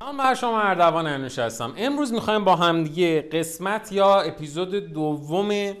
من 0.00 0.16
بر 0.16 0.34
شما 0.34 0.60
اردوان 0.60 1.06
انوش 1.06 1.38
هستم. 1.38 1.74
امروز 1.76 2.12
می‌خوایم 2.12 2.44
با 2.44 2.56
همدیگه 2.56 3.28
قسمت 3.32 3.92
یا 3.92 4.20
اپیزود 4.20 4.74
دوم 4.74 5.74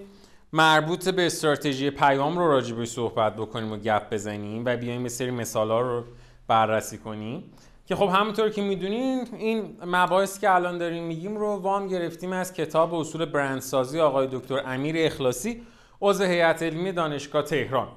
مربوط 0.52 1.08
به 1.08 1.26
استراتژی 1.26 1.90
پیام 1.90 2.38
رو 2.38 2.48
راجع 2.48 2.84
صحبت 2.84 3.36
بکنیم 3.36 3.72
و 3.72 3.76
گپ 3.76 4.12
بزنیم 4.12 4.62
و 4.64 4.76
بیایم 4.76 5.02
به 5.02 5.08
سری 5.08 5.30
مثال 5.30 5.70
ها 5.70 5.80
رو 5.80 6.04
بررسی 6.48 6.98
کنیم. 6.98 7.44
که 7.86 7.96
خب 7.96 8.08
همونطور 8.08 8.48
که 8.48 8.62
می‌دونین 8.62 9.28
این 9.38 9.76
مباحث 9.86 10.40
که 10.40 10.54
الان 10.54 10.78
داریم 10.78 11.04
میگیم 11.04 11.36
رو 11.36 11.56
وام 11.56 11.88
گرفتیم 11.88 12.32
از 12.32 12.52
کتاب 12.52 12.94
اصول 12.94 13.24
برندسازی 13.24 14.00
آقای 14.00 14.28
دکتر 14.32 14.62
امیر 14.66 14.94
اخلاصی 14.98 15.62
عضو 16.00 16.24
هیئت 16.24 16.62
علمی 16.62 16.92
دانشگاه 16.92 17.42
تهران. 17.42 17.88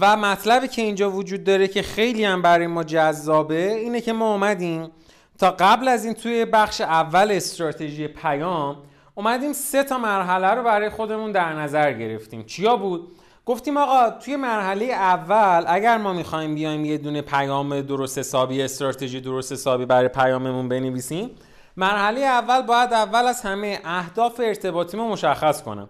و 0.00 0.16
مطلبی 0.16 0.68
که 0.68 0.82
اینجا 0.82 1.10
وجود 1.10 1.44
داره 1.44 1.68
که 1.68 1.82
خیلی 1.82 2.24
هم 2.24 2.42
برای 2.42 2.66
ما 2.66 2.84
جذابه 2.84 3.72
اینه 3.72 4.00
که 4.00 4.12
ما 4.12 4.32
اومدیم 4.32 4.90
تا 5.38 5.50
قبل 5.50 5.88
از 5.88 6.04
این 6.04 6.14
توی 6.14 6.44
بخش 6.44 6.80
اول 6.80 7.30
استراتژی 7.30 8.08
پیام 8.08 8.76
اومدیم 9.14 9.52
سه 9.52 9.84
تا 9.84 9.98
مرحله 9.98 10.46
رو 10.46 10.62
برای 10.62 10.90
خودمون 10.90 11.32
در 11.32 11.52
نظر 11.52 11.92
گرفتیم. 11.92 12.44
چیا 12.44 12.76
بود؟ 12.76 13.16
گفتیم 13.46 13.76
آقا 13.76 14.10
توی 14.10 14.36
مرحله 14.36 14.84
اول 14.84 15.64
اگر 15.66 15.98
ما 15.98 16.12
می‌خوایم 16.12 16.54
بیایم 16.54 16.84
یه 16.84 16.98
دونه 16.98 17.22
پیام 17.22 17.80
درست 17.80 18.18
حسابی 18.18 18.62
استراتژی 18.62 19.20
درست 19.20 19.52
حسابی 19.52 19.86
برای 19.86 20.08
پیاممون 20.08 20.68
بنویسیم 20.68 21.30
مرحله 21.76 22.20
اول 22.20 22.62
باید 22.62 22.92
اول 22.92 23.26
از 23.26 23.42
همه 23.42 23.80
اهداف 23.84 24.40
ارتباطیمون 24.44 25.10
مشخص 25.10 25.62
کنم. 25.62 25.88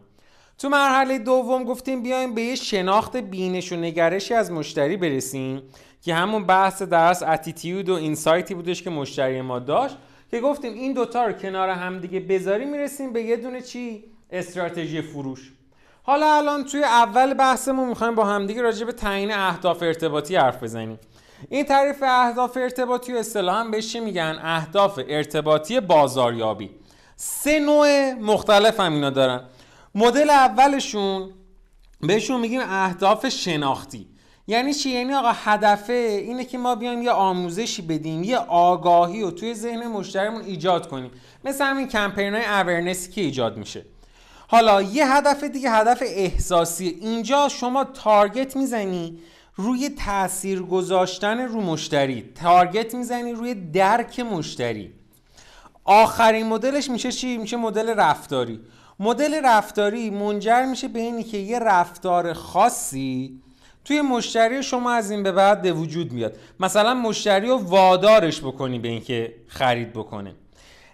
تو 0.59 0.69
مرحله 0.69 1.19
دوم 1.19 1.65
گفتیم 1.65 2.03
بیایم 2.03 2.35
به 2.35 2.43
یه 2.43 2.55
شناخت 2.55 3.17
بینش 3.17 3.73
و 3.73 3.77
نگرشی 3.77 4.35
از 4.35 4.53
مشتری 4.53 4.97
برسیم 4.97 5.63
که 6.03 6.15
همون 6.15 6.47
بحث 6.47 6.83
درس 6.83 7.23
اتیتیود 7.23 7.89
و 7.89 7.95
اینسایتی 7.95 8.55
بودش 8.55 8.83
که 8.83 8.91
مشتری 8.91 9.41
ما 9.41 9.59
داشت 9.59 9.97
که 10.31 10.41
گفتیم 10.41 10.75
این 10.75 10.93
دوتا 10.93 11.25
رو 11.25 11.33
کنار 11.33 11.69
هم 11.69 11.99
دیگه 11.99 12.21
بذاری 12.21 12.65
می‌رسیم 12.65 13.13
به 13.13 13.23
یه 13.23 13.37
دونه 13.37 13.61
چی؟ 13.61 14.05
استراتژی 14.31 15.03
فروش. 15.03 15.53
حالا 16.03 16.37
الان 16.37 16.65
توی 16.65 16.85
اول 16.85 17.35
بحثمون 17.35 17.89
می‌خوایم 17.89 18.15
با 18.15 18.25
همدیگه 18.25 18.63
راجع 18.63 18.87
به 18.87 18.93
تعیین 18.93 19.33
اهداف 19.33 19.83
ارتباطی 19.83 20.37
حرف 20.37 20.63
بزنیم. 20.63 20.99
این 21.51 21.65
تعریف 21.65 22.03
اهداف 22.03 22.57
ارتباطی 22.57 23.13
و 23.13 23.17
اصطلاحا 23.17 23.65
بهش 23.65 23.97
میگن؟ 23.97 24.39
اهداف 24.43 25.01
ارتباطی 25.09 25.81
بازاریابی. 25.81 26.71
سه 27.17 27.61
نوع 27.61 28.13
مختلف 28.13 28.81
هم 28.81 28.95
اینا 28.95 29.11
دارن. 29.11 29.41
مدل 29.95 30.31
اولشون 30.31 31.31
بهشون 32.01 32.41
میگیم 32.41 32.61
اهداف 32.65 33.29
شناختی. 33.29 34.09
یعنی 34.47 34.75
چی؟ 34.75 34.91
یعنی 34.91 35.15
آقا 35.15 35.33
هدفه 35.33 35.93
اینه 35.93 36.45
که 36.45 36.59
ما 36.59 36.75
بیایم 36.75 37.03
یه 37.03 37.11
آموزشی 37.11 37.83
بدیم 37.83 38.25
یه 38.25 38.37
آگاهی 38.39 39.23
رو 39.23 39.31
توی 39.31 39.55
ذهن 39.55 39.87
مشتریمون 39.87 40.43
ایجاد 40.43 40.89
کنیم. 40.89 41.11
مثل 41.45 41.65
همین 41.65 41.89
کمپین 41.89 42.35
های 42.35 42.45
اورنسی 42.45 43.13
که 43.13 43.21
ایجاد 43.21 43.57
میشه. 43.57 43.85
حالا 44.49 44.83
یه 44.83 45.13
هدف 45.13 45.45
دیگه 45.45 45.71
هدف 45.71 46.03
احساسی. 46.07 46.89
اینجا 46.89 47.49
شما 47.49 47.85
تارگت 47.85 48.57
می‌زنی 48.57 49.19
روی 49.57 49.89
تاثیر 49.89 50.63
گذاشتن 50.63 51.41
رو 51.41 51.61
مشتری. 51.61 52.33
تارگت 52.43 52.95
می‌زنی 52.95 53.33
روی 53.33 53.55
درک 53.55 54.21
مشتری. 54.21 54.93
آخرین 55.85 56.47
مدلش 56.47 56.91
میشه 56.91 57.13
چی؟ 57.13 57.39
میشه 57.39 57.57
مدل 57.57 57.89
رفتاری. 57.89 58.61
مدل 59.01 59.41
رفتاری 59.45 60.11
منجر 60.11 60.65
میشه 60.65 60.89
به 60.89 60.99
اینی 60.99 61.23
که 61.23 61.39
یه 61.39 61.59
رفتار 61.59 62.33
خاصی 62.33 63.41
توی 63.85 64.01
مشتری 64.01 64.63
شما 64.63 64.91
از 64.91 65.11
این 65.11 65.23
به 65.23 65.33
بعد 65.33 65.63
به 65.63 65.73
وجود 65.73 66.13
میاد. 66.13 66.37
مثلا 66.61 66.95
مشتری 66.95 67.49
رو 67.49 67.57
وادارش 67.57 68.41
بکنی 68.41 68.79
به 68.79 68.89
اینکه 68.89 69.35
خرید 69.47 69.93
بکنه. 69.93 70.35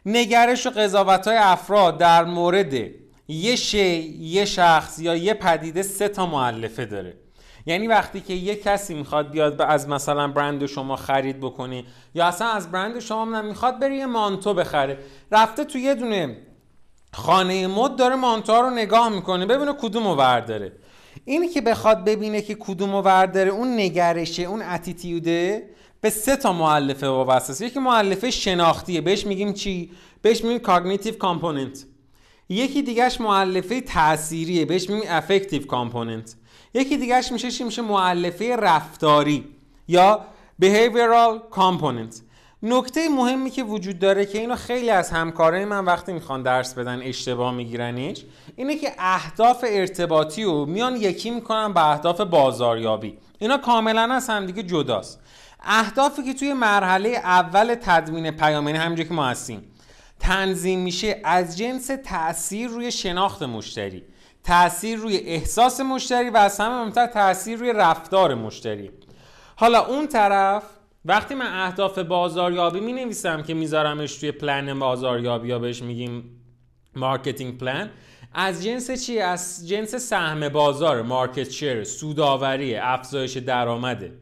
نگرش 0.06 0.67
و 0.67 0.71
قضاوت 0.71 1.28
های 1.28 1.37
افراد 1.37 1.98
در 1.98 2.25
مورد 2.25 2.75
یه 3.28 3.56
شی 3.56 4.17
یه 4.21 4.45
شخص 4.45 4.98
یا 4.98 5.17
یه 5.17 5.34
پدیده 5.34 5.82
سه 5.82 6.09
تا 6.09 6.27
معلفه 6.27 6.87
داره. 6.87 7.15
یعنی 7.67 7.87
وقتی 7.87 8.21
که 8.21 8.34
یه 8.34 8.56
کسی 8.56 8.94
می‌خواد 8.94 9.31
بیاد 9.31 9.62
از 9.62 9.88
مثلا 9.88 10.28
برند 10.28 10.67
شما 10.67 10.97
خرید 10.97 11.41
بکنه 11.41 11.84
یا 12.15 12.27
اصلا 12.27 12.49
از 12.49 12.72
برند 12.72 12.99
شما 12.99 13.43
می‌خواد 13.43 13.78
بره 13.78 13.97
یه 13.97 14.06
مانتو 14.06 14.55
بخره. 14.55 14.99
رفته 15.32 15.65
تو 15.65 15.78
یه 15.78 15.94
دونه 15.94 16.37
خانه 17.12 17.66
مد 17.66 17.97
داره 17.97 18.16
مانتو 18.16 18.53
رو 18.53 18.71
نگاه 18.71 19.09
می‌کنه 19.09 19.47
ببینه 19.47 19.72
کدوم 19.72 20.09
رو 20.09 20.41
داره 20.41 20.72
اینی 21.25 21.48
که 21.48 21.60
بخواد 21.60 22.04
ببینه 22.04 22.43
که 22.43 22.54
کدوم 22.54 22.97
رو 22.97 23.26
داره 23.26 23.50
اون 23.50 23.81
نگرشه 23.81 24.43
اون 24.43 24.62
attitude 24.62 25.59
ه 25.59 25.71
به 26.00 26.10
سه 26.10 26.37
تا 26.37 26.53
مؤلفه 26.53 27.09
وابسته 27.09 27.66
یکی 27.66 27.78
مؤلفه 27.78 28.31
شناختیه 28.31 29.00
بهش 29.00 29.26
میگیم 29.26 29.53
چی؟ 29.53 29.91
بهش 30.22 30.44
میگیم 30.44 30.59
cognitive 30.59 31.15
component 31.15 31.84
یکی 32.49 32.82
دیگهش 32.82 33.20
مؤلفه 33.21 33.81
تأثیریه 33.81 34.65
بهش 34.65 34.91
میگیم 34.91 35.10
affective 35.11 35.66
component 35.66 36.34
یکی 36.75 36.97
دیگهش 36.97 37.32
میشه 37.32 37.50
چی؟ 37.50 37.65
میشه 37.65 37.82
مؤلفه 37.83 38.56
رفتاری 38.56 39.49
یا 39.88 40.20
behavioral 40.60 41.32
component. 41.50 42.22
نکته 42.62 43.09
مهمی 43.09 43.50
که 43.50 43.62
وجود 43.62 43.98
داره 43.98 44.26
که 44.26 44.38
اینو 44.38 44.56
خیلی 44.56 44.91
از 44.91 45.10
همکارای 45.10 45.65
من 45.65 45.84
وقتی 45.84 46.12
می‌خوان 46.12 46.43
درس 46.43 46.75
بدن 46.75 47.03
اشتباه 47.03 47.54
میگیرنش 47.54 48.25
اینه 48.56 48.76
که 48.76 48.93
اهداف 48.98 49.65
ارتباطی 49.69 50.44
رو 50.44 50.66
میان 50.66 50.97
یکی 50.97 51.31
می‌کنن 51.31 51.72
به 51.72 51.91
اهداف 51.91 52.20
بازاریابی. 52.20 53.19
اینا 53.38 53.59
کاملا 53.59 54.15
از 54.15 54.28
همدیگه 54.28 54.62
جداست. 54.62 55.20
اهدافی 55.62 56.22
که 56.22 56.34
توی 56.34 56.53
مرحله 56.53 57.09
اول 57.09 57.75
تدوین 57.75 58.31
پیام 58.31 58.66
یعنی 58.66 58.78
همینجا 58.78 59.04
که 59.04 59.15
ما 59.15 59.26
هستیم 59.26 59.65
تنظیم 60.19 60.81
میشه 60.81 61.20
از 61.25 61.59
جنس 61.59 61.91
تاثیر 62.04 62.69
روی 62.69 62.93
شناخت 62.93 63.43
مشتری 63.43 64.03
تاثیر 64.44 64.99
روی 64.99 65.16
احساس 65.16 65.81
مشتری 65.81 66.31
و 66.31 66.37
از 66.37 66.60
همه 66.60 66.75
مهمتر 66.75 67.06
تاثیر 67.06 67.59
روی 67.59 67.72
رفتار 67.72 68.34
مشتری. 68.34 68.91
حالا 69.56 69.87
اون 69.87 70.06
طرف 70.06 70.62
وقتی 71.05 71.34
من 71.34 71.66
اهداف 71.66 71.99
بازاریابی 71.99 72.81
می 72.81 72.93
نویسم 72.93 73.43
که 73.43 73.55
میذارمش 73.55 74.15
توی 74.15 74.33
پلن 74.33 74.78
بازاریابی 74.78 75.49
یا 75.49 75.59
بهش 75.59 75.83
میگیم 75.83 76.41
marketing 76.97 77.59
plan 77.59 77.91
از 78.34 78.65
جنس 78.65 79.06
چی؟ 79.06 79.19
از 79.19 79.69
جنس 79.69 79.94
سهم 79.94 80.49
بازار 80.49 81.03
market 81.03 81.50
share 81.50 81.84
سوداوری 81.84 82.77
افزایش 82.77 83.37
درآمده 83.37 84.12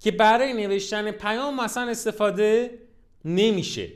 که 0.00 0.10
برای 0.10 0.52
نوشتن 0.52 1.10
پیام 1.10 1.60
مثلا 1.60 1.90
استفاده 1.90 2.78
نمیشه. 3.24 3.88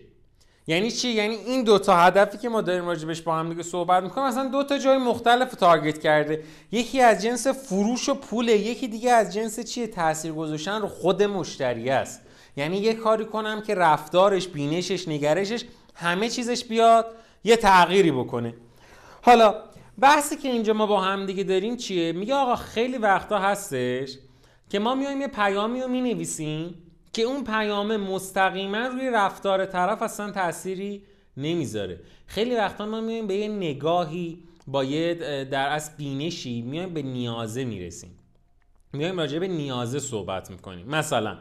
یعنی 0.67 0.91
چی؟ 0.91 1.09
یعنی 1.09 1.35
این 1.35 1.65
دو 1.65 1.79
تا 1.79 1.97
هدفی 1.97 2.39
که 2.39 2.49
ما 2.49 2.61
داریم 2.61 2.87
راجبش 2.87 3.23
با 3.23 3.35
هم 3.35 3.49
دیگه 3.49 3.63
صحبت 3.63 4.03
می‌کنیم 4.03 4.27
مثلا 4.27 4.49
دو 4.49 4.65
تا 4.65 4.79
جای 4.79 4.99
مختلف 4.99 5.55
target 5.55 6.01
کرده. 6.01 6.45
یکی 6.73 7.01
از 7.01 7.23
جنس 7.23 7.47
فروش 7.47 8.09
و 8.09 8.15
پوله 8.15 8.53
یکی 8.53 8.89
دیگه 8.89 9.11
از 9.11 9.35
جنس 9.35 9.61
چیه 9.61 9.87
تاثیر 9.87 10.33
گذاشتن 10.33 10.81
رو 10.81 10.89
خود 10.89 11.23
مشتری 11.23 11.91
است. 11.91 12.21
یعنی 12.57 12.77
یه 12.77 12.95
کاری 12.95 13.25
کنم 13.25 13.63
که 13.63 13.75
رفتارش 13.75 14.49
بینشش 14.49 15.09
نگرشش 15.09 15.65
همه 15.95 16.29
چیزش 16.29 16.65
بیاد 16.65 17.07
یه 17.45 17.57
تغییری 17.57 18.13
بکنه. 18.13 18.55
حالا 19.23 19.55
بحثی 19.99 20.37
که 20.37 20.49
اینجا 20.49 20.73
ما 20.73 20.87
با 20.87 21.01
هم 21.01 21.27
دیگه 21.27 21.45
داریم 21.45 21.77
چیه؟ 21.77 22.13
میگه 22.13 22.35
آقا 22.35 22.57
خیلی 22.57 22.99
وقتا 22.99 23.39
هستش 23.39 24.19
که 24.71 24.79
ما 24.79 24.95
میایم 24.95 25.21
یه 25.21 25.29
پیامی 25.29 25.81
رو 25.81 25.89
می‌نویسیم 25.89 26.84
که 27.15 27.23
اون 27.23 27.45
پیام 27.45 27.97
مستقیما 27.97 28.87
روی 28.87 29.11
رفتار 29.11 29.67
طرف 29.67 30.03
اصلا 30.03 30.31
تأثیری 30.31 31.03
نمی‌ذاره. 31.37 32.01
خیلی 32.27 32.57
وقتا 32.57 32.87
ما 32.87 33.01
میایم 33.01 33.27
به 33.27 33.35
یه 33.35 33.49
نگاهی 33.49 34.43
با 34.67 34.85
یه 34.85 35.15
در 35.45 35.69
از 35.69 35.97
بینشی 35.97 36.63
میایم 36.63 36.95
به 36.95 37.03
نیازه 37.03 37.65
می‌رسیم. 37.65 38.19
میایم 38.93 39.19
راجع 39.19 39.39
به 39.39 39.49
نیازه 39.49 39.99
صحبت 39.99 40.51
می‌کنیم. 40.51 40.87
مثلا 40.87 41.39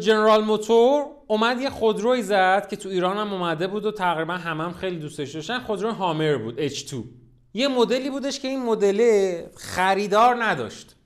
جنرال 0.00 0.44
موتور 0.44 1.04
اومد 1.26 1.60
یه 1.60 1.70
خودروی 1.70 2.22
زد 2.22 2.68
که 2.68 2.76
تو 2.76 2.88
ایران 2.88 3.16
هم 3.16 3.32
اومده 3.32 3.66
بود 3.66 3.84
و 3.84 3.92
تقریبا 3.92 4.34
همه 4.34 4.64
هم 4.64 4.72
خیلی 4.72 4.96
دوستش 4.96 5.34
داشتن. 5.34 5.58
خودرو 5.58 5.92
هامر 5.92 6.36
بود 6.36 6.68
H2 6.68 6.94
یه 7.54 7.68
مدلی 7.68 8.10
بودش 8.10 8.40
که 8.40 8.48
این 8.48 8.62
مدل 8.62 9.40
خریدار 9.56 10.44
نداشت. 10.44 10.96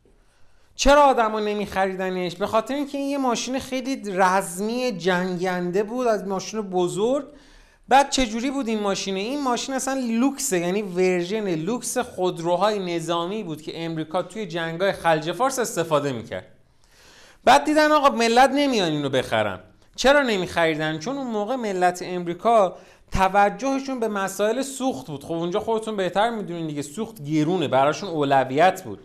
چرا 0.77 1.03
آدما 1.03 1.41
نمیخریدنش؟ 1.41 2.37
به 2.37 2.47
خاطر 2.47 2.75
اینکه 2.75 2.99
این 2.99 3.09
یه 3.09 3.19
ماشین 3.19 3.59
خیلی 3.59 4.03
رزمی 4.07 4.93
جنگنده 4.93 5.83
بود 5.83 6.07
از 6.07 6.27
ماشین 6.27 6.61
بزرگ. 6.61 7.25
بعد 7.89 8.11
چجوری 8.11 8.51
بود 8.51 8.69
این 8.69 8.81
ماشینه؟ 8.81 9.21
این 9.21 9.43
ماشین 9.43 9.75
اصلا 9.75 10.01
لوکسه 10.09 10.59
یعنی 10.59 10.83
ورژن 10.83 11.55
لوکس 11.55 11.99
خودروهای 11.99 12.97
نظامی 12.97 13.43
بود 13.43 13.63
که 13.63 13.85
امریکا 13.85 14.23
توی 14.23 14.47
جنگای 14.47 14.93
خلیج 14.93 15.33
فارس 15.33 15.59
استفاده 15.59 16.13
می‌کرد. 16.13 16.47
بعد 17.45 17.65
دیدن 17.65 17.93
آقا 17.93 18.09
ملت 18.09 18.51
نمیان 18.55 18.93
اینو 18.93 19.09
بخرن. 19.09 19.61
چرا 19.97 20.23
نمیخریدن؟ 20.23 20.99
چون 20.99 21.17
اون 21.17 21.27
موقع 21.27 21.57
ملت 21.57 22.03
امریکا 22.07 22.77
توجهشون 23.13 24.01
به 24.01 24.09
مسائل 24.09 24.63
سوخت 24.63 25.07
بود. 25.07 25.25
خب 25.25 25.33
اونجا 25.33 25.61
خودتون 25.61 25.97
بهتر 25.97 26.31
می‌دونین 26.31 26.67
دیگه 26.67 26.83
سوخت 26.83 27.23
گیرونه 27.23 27.69
براشون 27.69 28.09
اولویت 28.09 28.83
بود. 28.83 28.99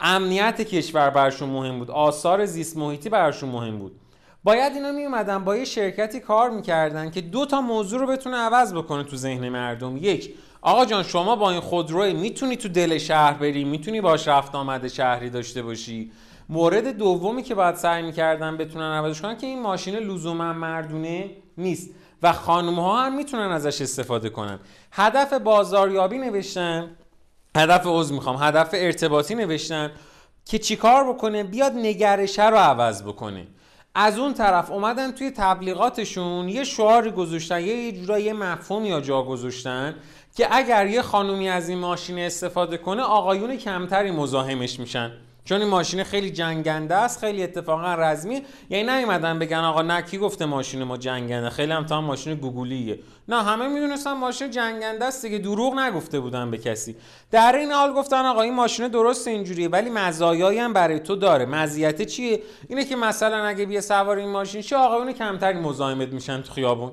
امنیت 0.00 0.60
کشور 0.60 1.10
براشون 1.10 1.48
مهم 1.48 1.78
بود. 1.78 1.90
آثار 1.90 2.46
زیست 2.46 2.76
محیطی 2.76 3.08
براشون 3.08 3.48
مهم 3.48 3.78
بود. 3.78 3.92
باید 4.44 4.72
اینا 4.72 4.92
می 4.92 5.04
اومدن 5.04 5.44
با 5.44 5.56
یه 5.56 5.64
شرکتی 5.64 6.20
کار 6.20 6.50
می‌کردن 6.50 7.10
که 7.10 7.20
دو 7.20 7.46
تا 7.46 7.60
موضوع 7.60 8.00
رو 8.00 8.06
بتونه 8.06 8.36
عوض 8.36 8.74
بکنه 8.74 9.04
تو 9.04 9.16
ذهن 9.16 9.48
مردم. 9.48 9.96
یک 9.96 10.34
آقا 10.62 10.84
جان 10.84 11.02
شما 11.02 11.36
با 11.36 11.50
این 11.50 11.60
خودروی 11.60 12.12
می‌تونی 12.12 12.56
تو 12.56 12.68
دل 12.68 12.98
شهر 12.98 13.32
بری 13.32 13.64
می‌تونی 13.64 14.00
باش 14.00 14.28
رفت 14.28 14.54
آمده 14.54 14.88
شهری 14.88 15.30
داشته 15.30 15.62
باشی. 15.62 16.10
مورد 16.48 16.96
دومی 16.96 17.42
که 17.42 17.54
باید 17.54 17.74
سعی 17.74 18.02
می‌کردن 18.02 18.56
بتونن 18.56 18.92
عوضش 18.92 19.20
کنن 19.20 19.36
که 19.36 19.46
این 19.46 19.62
ماشین 19.62 19.96
لزوما 19.96 20.52
مردونه 20.52 21.30
نیست 21.58 21.90
و 22.22 22.32
خانم 22.32 22.74
ها 22.74 23.00
هم 23.00 23.16
می‌تونن 23.16 23.50
ازش 23.50 23.80
استفاده 23.80 24.28
کنن. 24.28 24.58
هدف 24.92 25.32
بازاریابی 25.32 26.18
نوشتن. 26.18 26.96
هدف 27.56 27.82
عضو 27.86 28.14
می‌خوام. 28.14 28.36
هدف 28.36 28.68
ارتباطی 28.72 29.34
نوشتن 29.34 29.90
که 30.44 30.58
چیکار 30.58 31.12
بکنه؟ 31.12 31.44
بیاد 31.44 31.72
نگرشه 31.72 32.48
رو 32.48 32.56
عوض 32.56 33.02
بکنه. 33.02 33.46
از 33.94 34.18
اون 34.18 34.34
طرف 34.34 34.70
اومدن 34.70 35.12
توی 35.12 35.30
تبلیغاتشون 35.30 36.48
یه 36.48 36.64
شعاری 36.64 37.10
گذاشتن 37.10 37.60
یه 37.60 37.92
جورایی 37.92 38.24
یه 38.24 38.32
مفهوم 38.32 38.84
یا 38.84 39.00
جا 39.00 39.22
گذاشتن 39.22 39.94
که 40.36 40.48
اگر 40.50 40.86
یه 40.86 41.02
خانومی 41.02 41.48
از 41.48 41.68
این 41.68 41.78
ماشین 41.78 42.18
استفاده 42.18 42.76
کنه 42.76 43.02
آقایون 43.02 43.56
کمتری 43.56 44.10
مزاحمش 44.10 44.80
میشن. 44.80 45.12
چون 45.50 45.60
این 45.60 45.70
ماشین 45.70 46.02
خیلی 46.04 46.30
جنگنده 46.30 46.94
است 46.94 47.20
خیلی 47.20 47.42
اتفاقا 47.42 47.94
رزمی. 47.94 48.42
یعنی 48.70 48.90
نیومدن 48.90 49.38
بگن 49.38 49.58
آقا 49.58 49.82
نه 49.82 50.02
کی 50.02 50.18
گفته 50.18 50.46
ماشین 50.46 50.84
ما 50.84 50.96
جنگنده؟ 50.96 51.50
خیلی 51.50 51.72
هم 51.72 51.86
تا 51.86 52.00
ماشین 52.00 52.34
گوگلیه 52.34 52.98
نه 53.28 53.42
همه 53.42 53.68
می‌دونستن 53.68 54.12
ماشین 54.12 54.50
جنگنده 54.50 55.04
است 55.04 55.24
دیگه. 55.24 55.38
دروغ 55.38 55.78
نگفته 55.78 56.20
بودن 56.20 56.50
به 56.50 56.58
کسی. 56.58 56.96
در 57.30 57.56
این 57.56 57.72
حال 57.72 57.92
گفتن 57.92 58.26
آقا 58.26 58.42
این 58.42 58.54
ماشین 58.54 58.88
درسته 58.88 59.28
اینجوریه 59.28 59.68
ولی 59.68 59.90
مزایایی 59.90 60.58
هم 60.58 60.72
برای 60.72 61.00
تو 61.00 61.16
داره. 61.16 61.46
مزیت 61.46 62.02
چیه؟ 62.02 62.42
اینه 62.68 62.84
که 62.84 62.96
مثلا 62.96 63.44
اگه 63.44 63.66
بیا 63.66 63.80
سوار 63.80 64.16
این 64.16 64.28
ماشین 64.28 64.62
چه 64.62 64.76
آقایون 64.76 65.12
کمتری 65.12 65.58
مزاحمت 65.58 66.08
میشن 66.08 66.42
تو 66.42 66.52
خیابون. 66.52 66.92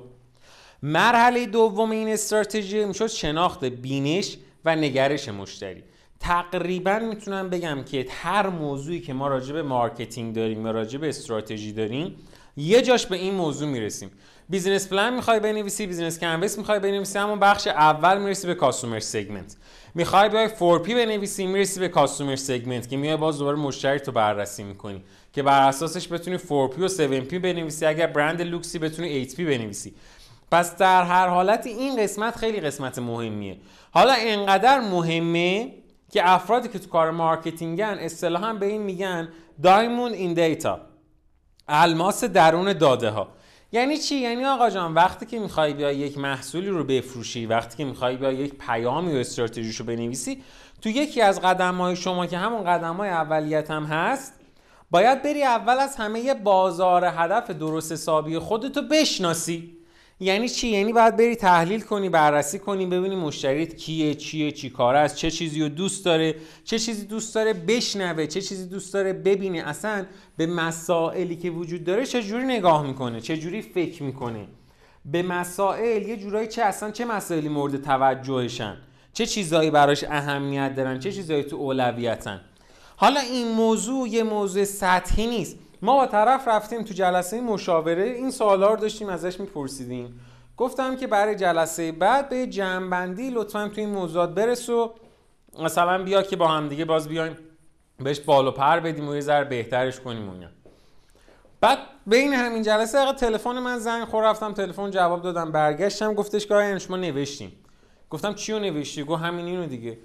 مرحله 0.82 1.46
دوم 1.46 1.90
این 1.90 2.08
استراتژی 2.08 2.84
می‌شد 2.84 3.06
شناخت 3.06 3.64
بینش 3.64 4.36
و 4.64 4.76
نگرش 4.76 5.28
مشتری. 5.28 5.82
تقریبا 6.20 6.98
می‌تونم 6.98 7.50
بگم 7.50 7.82
که 7.82 8.06
هر 8.10 8.48
موضوعی 8.48 9.00
که 9.00 9.12
ما 9.12 9.28
راجع 9.28 9.52
به 9.52 9.62
marketing 9.62 10.34
داریم 10.34 10.66
یا 10.66 10.70
راجع 10.70 10.98
به 10.98 11.08
استراتژی 11.08 11.72
داریم 11.72 12.16
یه 12.56 12.82
جاش 12.82 13.06
به 13.06 13.16
این 13.16 13.34
موضوع 13.34 13.68
می‌رسیم. 13.68 14.10
business 14.48 14.88
plan 14.88 15.14
می‌خوای 15.14 15.40
بنویسی 15.40 15.86
business 15.86 16.18
canvas 16.18 16.58
می‌خوای 16.58 16.78
بنویسی 16.78 17.18
همون 17.18 17.38
بخش 17.38 17.66
اول 17.66 18.18
می‌رسی 18.18 18.46
به 18.46 18.54
customer 18.54 19.00
segment 19.00 19.56
می‌خوای 19.94 20.28
بیای 20.28 20.48
four 20.48 20.85
P 20.85 20.94
بنویسی 20.94 21.46
می‌رسی 21.46 21.80
به 21.80 21.88
customer 21.88 22.36
segment 22.36 22.88
که 22.88 22.96
میای 22.96 23.16
باز 23.16 23.38
دوباره 23.38 23.56
مشتری 23.56 23.98
تو 23.98 24.12
بررسی 24.12 24.62
می‌کنی. 24.62 25.04
که 25.32 25.42
بر 25.42 25.68
اساسش 25.68 26.12
بتونی 26.12 26.36
four 26.36 26.71
P 26.71 26.80
و 26.82 26.84
7 26.84 27.00
P 27.00 27.38
بنویسی 27.38 27.86
اگر 27.86 28.06
برند 28.06 28.42
لوکسی 28.42 28.78
بتونی 28.78 29.08
8 29.08 29.36
P 29.36 29.44
بنویسی. 29.44 29.94
پس 30.50 30.76
در 30.76 31.02
هر 31.02 31.28
حالت 31.28 31.66
این 31.66 32.02
قسمت 32.02 32.36
خیلی 32.36 32.60
قسمت 32.60 32.98
مهمیه. 32.98 33.56
حالا 33.90 34.14
انقدر 34.18 34.80
مهمه 34.80 35.74
که 36.10 36.30
افرادی 36.30 36.68
که 36.68 36.78
تو 36.78 36.88
کار 36.88 37.10
marketing 37.10 37.89
ن 37.89 37.98
اصطلاحا 38.00 38.52
به 38.52 38.66
این 38.66 38.82
میگن 38.82 39.28
diamond 39.62 40.14
in 40.14 40.34
data 40.34 40.80
الماس 41.68 42.24
درون 42.24 42.72
داده 42.72 43.10
ها 43.10 43.28
یعنی 43.72 43.98
چی؟ 43.98 44.14
یعنی 44.14 44.44
آقا 44.44 44.70
جان 44.70 44.94
وقتی 44.94 45.26
که 45.26 45.38
می‌خوای 45.38 45.74
بیا 45.74 45.92
یک 45.92 46.18
محصولی 46.18 46.68
رو 46.68 46.84
بفروشی 46.84 47.46
وقتی 47.46 47.76
که 47.76 47.84
می‌خوای 47.84 48.16
بیا 48.16 48.32
یک 48.32 48.54
پیامی 48.54 49.14
و 49.14 49.16
استراتژیشو 49.16 49.84
بنویسی 49.84 50.42
تو 50.82 50.88
یکی 50.88 51.20
از 51.20 51.40
قدم 51.40 51.74
های 51.74 51.96
شما 51.96 52.26
که 52.26 52.38
همون 52.38 52.64
قدم 52.64 52.94
های 52.94 53.08
اولیت 53.08 53.70
هم 53.70 53.84
هست 53.84 54.32
باید 54.90 55.22
بری 55.22 55.44
اول 55.44 55.78
از 55.78 55.96
همه 55.96 56.34
بازار 56.34 57.04
هدف 57.04 57.50
درست 57.50 57.92
حسابی 57.92 58.38
خودتو 58.38 58.82
بشناسی. 58.82 59.77
یعنی 60.20 60.48
چی؟ 60.48 60.68
یعنی 60.68 60.92
باید 60.92 61.16
بری 61.16 61.36
تحلیل 61.36 61.80
کنی 61.80 62.08
بررسی 62.08 62.58
کنی 62.58 62.86
ببینی 62.86 63.16
مشتریت 63.16 63.76
کیه 63.76 64.14
چیه 64.14 64.52
چی 64.52 64.70
کار 64.70 64.94
است 64.94 65.16
چه 65.16 65.30
چیزی 65.30 65.62
رو 65.62 65.68
دوست 65.68 66.04
داره 66.04 66.34
چه 66.64 66.78
چیزی 66.78 67.06
دوست 67.06 67.34
داره 67.34 67.52
بشنوه 67.52 68.26
چه 68.26 68.42
چیزی 68.42 68.66
دوست 68.66 68.94
داره 68.94 69.12
ببینه. 69.12 69.58
اصلا 69.68 70.06
به 70.36 70.46
مسائلی 70.46 71.36
که 71.36 71.50
وجود 71.50 71.84
داره 71.84 72.06
چه 72.06 72.22
جوری 72.22 72.44
نگاه 72.44 72.86
می‌کنه؟ 72.86 73.20
چه 73.20 73.36
جوری 73.36 73.62
فکر 73.62 74.02
می‌کنه؟ 74.02 74.48
به 75.04 75.22
مسائل 75.22 76.02
یه 76.02 76.16
جورایی 76.16 76.48
چه 76.48 76.62
اصلا 76.62 76.90
چه 76.90 77.04
مسائلی 77.04 77.48
مورد 77.48 77.82
توجهشن؟ 77.82 78.76
چه 79.12 79.26
چیزایی 79.26 79.70
براش 79.70 80.04
اهمیت 80.04 80.74
دارن؟ 80.74 80.98
چه 80.98 81.12
چیزایی 81.12 81.42
تو 81.42 81.56
اولویتن؟ 81.56 82.40
حالا 82.96 83.20
این 83.20 83.52
موضوع 83.52 84.08
یه 84.08 84.22
موضوع 84.22 84.64
سطحی 84.64 85.26
نیست. 85.26 85.56
ما 85.82 85.96
با 85.96 86.06
طرف 86.06 86.48
رفتیم 86.48 86.82
تو 86.82 86.94
جلسه 86.94 87.40
مشاوره 87.40 88.02
این 88.02 88.30
سوالا 88.30 88.70
رو 88.70 88.80
داشتیم 88.80 89.08
ازش 89.08 89.40
میپرسیدیم. 89.40 90.20
گفتم 90.56 90.96
که 90.96 91.06
برای 91.06 91.36
جلسه 91.36 91.92
بعد 91.92 92.28
به 92.28 92.46
جمعبندی 92.46 93.30
لطفا 93.30 93.68
تو 93.68 93.80
این 93.80 93.90
موضوعات 93.90 94.30
برس 94.30 94.68
و 94.68 94.94
مثلا 95.58 96.02
بیا 96.02 96.22
که 96.22 96.36
با 96.36 96.48
هم 96.48 96.68
دیگه 96.68 96.84
باز 96.84 97.08
بیایم 97.08 97.36
بهش 97.98 98.20
بال 98.20 98.46
و 98.46 98.50
پر 98.50 98.80
بدیم 98.80 99.08
و 99.08 99.14
یه 99.14 99.20
ذره 99.20 99.44
بهترش 99.44 100.00
کنیم 100.00 100.28
اون 100.28 100.48
بعد 101.60 101.78
بین 102.06 102.32
همین 102.32 102.62
جلسه 102.62 103.12
تلفن 103.12 103.58
من 103.58 103.78
زنگ 103.78 104.04
خور 104.04 104.30
رفتم 104.30 104.52
تلفن 104.52 104.90
جواب 104.90 105.22
دادم 105.22 105.52
برگشتم 105.52 106.14
گفتش 106.14 106.46
که 106.46 106.54
آیا 106.54 106.78
شما 106.78 106.96
نوشتیم. 106.96 107.52
گفتم 108.10 108.34
چی 108.34 108.52
رو 108.52 108.58
نوشتی؟ 108.58 109.04
گفت 109.04 109.22
همین 109.22 109.46
اینو 109.46 109.66
دیگه. 109.66 109.98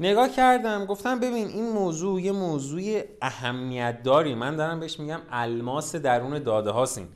نگاه 0.00 0.28
کردم 0.28 0.84
گفتم 0.84 1.20
ببین 1.20 1.46
این 1.46 1.72
موضوع 1.72 2.20
یه 2.20 2.32
موضوع 2.32 3.00
اهمیت 3.22 4.02
داری. 4.02 4.34
من 4.34 4.56
دارم 4.56 4.80
بهش 4.80 5.00
میگم 5.00 5.20
الماس 5.30 5.96
درون 5.96 6.38
داده 6.38 6.70
هاستین 6.70 7.06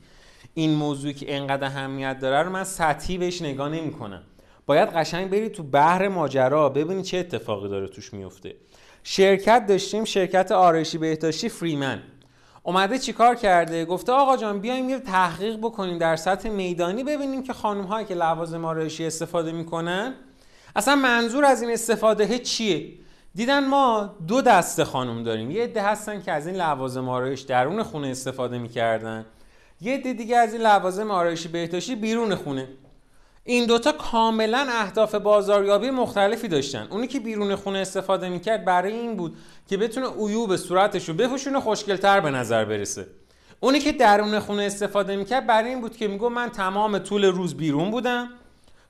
این. 0.53 0.73
موضوعی 0.73 1.13
که 1.13 1.35
انقدر 1.35 1.67
اهمیت 1.67 2.19
داره 2.19 2.43
رو 2.43 2.51
من 2.51 2.63
سطحی 2.63 3.17
بهش 3.17 3.41
نگاه 3.41 3.69
نمی 3.69 3.91
کنم 3.91 4.23
باید 4.65 4.89
قشنگ 4.89 5.29
بری 5.29 5.49
تو 5.49 5.63
بحر 5.63 6.07
ماجرا 6.07 6.69
ببینی 6.69 7.03
چه 7.03 7.17
اتفاقی 7.17 7.69
داره 7.69 7.87
توش 7.87 8.13
میفته 8.13 8.55
شرکت 9.03 9.65
داشتیم 9.67 10.05
شرکت 10.05 10.51
آرایشی 10.51 10.97
بهداشتی 10.97 11.49
فریمن. 11.49 12.03
اومده 12.63 12.99
چیکار 12.99 13.35
کرده؟ 13.35 13.85
گفته 13.85 14.11
آقا 14.11 14.37
جان 14.37 14.59
بیایم 14.59 14.89
یه 14.89 14.99
تحقیق 14.99 15.57
بکنیم 15.57 15.97
در 15.97 16.15
سطح 16.15 16.49
میدانی 16.49 17.03
ببینیم 17.03 17.43
که 17.43 17.53
خانم 17.53 17.83
هایی 17.83 18.05
که 18.05 18.15
لوازم 18.15 18.65
آرایشی 18.65 19.05
استفاده 19.05 19.51
می‌کنن. 19.51 20.13
اصلا 20.75 20.95
منظور 20.95 21.45
از 21.45 21.61
این 21.61 21.71
استفاده 21.71 22.39
چیه؟ 22.39 22.93
دیدن 23.35 23.67
ما 23.67 24.15
دو 24.27 24.41
دسته 24.41 24.85
خانم 24.85 25.23
داریم. 25.23 25.51
یه 25.51 25.63
عده 25.63 25.81
هستن 25.81 26.21
که 26.21 26.31
از 26.31 26.47
این 26.47 26.55
لوازم 26.55 27.09
آرایش 27.09 27.41
درون 27.41 27.83
خونه 27.83 28.07
استفاده 28.07 28.57
می‌کردن. 28.57 29.25
یه 29.81 29.93
عده 29.93 30.13
دیگه 30.13 30.37
از 30.37 30.53
این 30.53 30.61
لوازم 30.61 31.11
آرایشی 31.11 31.47
بهداشتی 31.47 31.95
بیرون 31.95 32.35
خونه. 32.35 32.67
این 33.43 33.65
دوتا 33.65 33.91
کاملا 33.91 34.67
اهداف 34.69 35.15
بازاریابی 35.15 35.89
مختلفی 35.89 36.47
داشتن. 36.47 36.87
اونی 36.89 37.07
که 37.07 37.19
بیرون 37.19 37.55
خونه 37.55 37.79
استفاده 37.79 38.29
می‌کرد 38.29 38.65
برای 38.65 38.93
این 38.93 39.17
بود 39.17 39.37
که 39.69 39.77
بتونه 39.77 40.07
عیوب 40.07 40.55
صورتش 40.55 41.09
رو 41.09 41.15
بپوشونه 41.15 41.59
خوشگلتر 41.59 42.19
به 42.19 42.31
نظر 42.31 42.65
برسه. 42.65 43.07
اونی 43.59 43.79
که 43.79 43.91
درون 43.91 44.39
خونه 44.39 44.63
استفاده 44.63 45.15
می‌کرد 45.15 45.47
برای 45.47 45.69
این 45.69 45.81
بود 45.81 45.97
که 45.97 46.07
میگو 46.07 46.29
من 46.29 46.49
تمام 46.49 46.99
طول 46.99 47.25
روز 47.25 47.57
بیرون 47.57 47.91
بودم. 47.91 48.29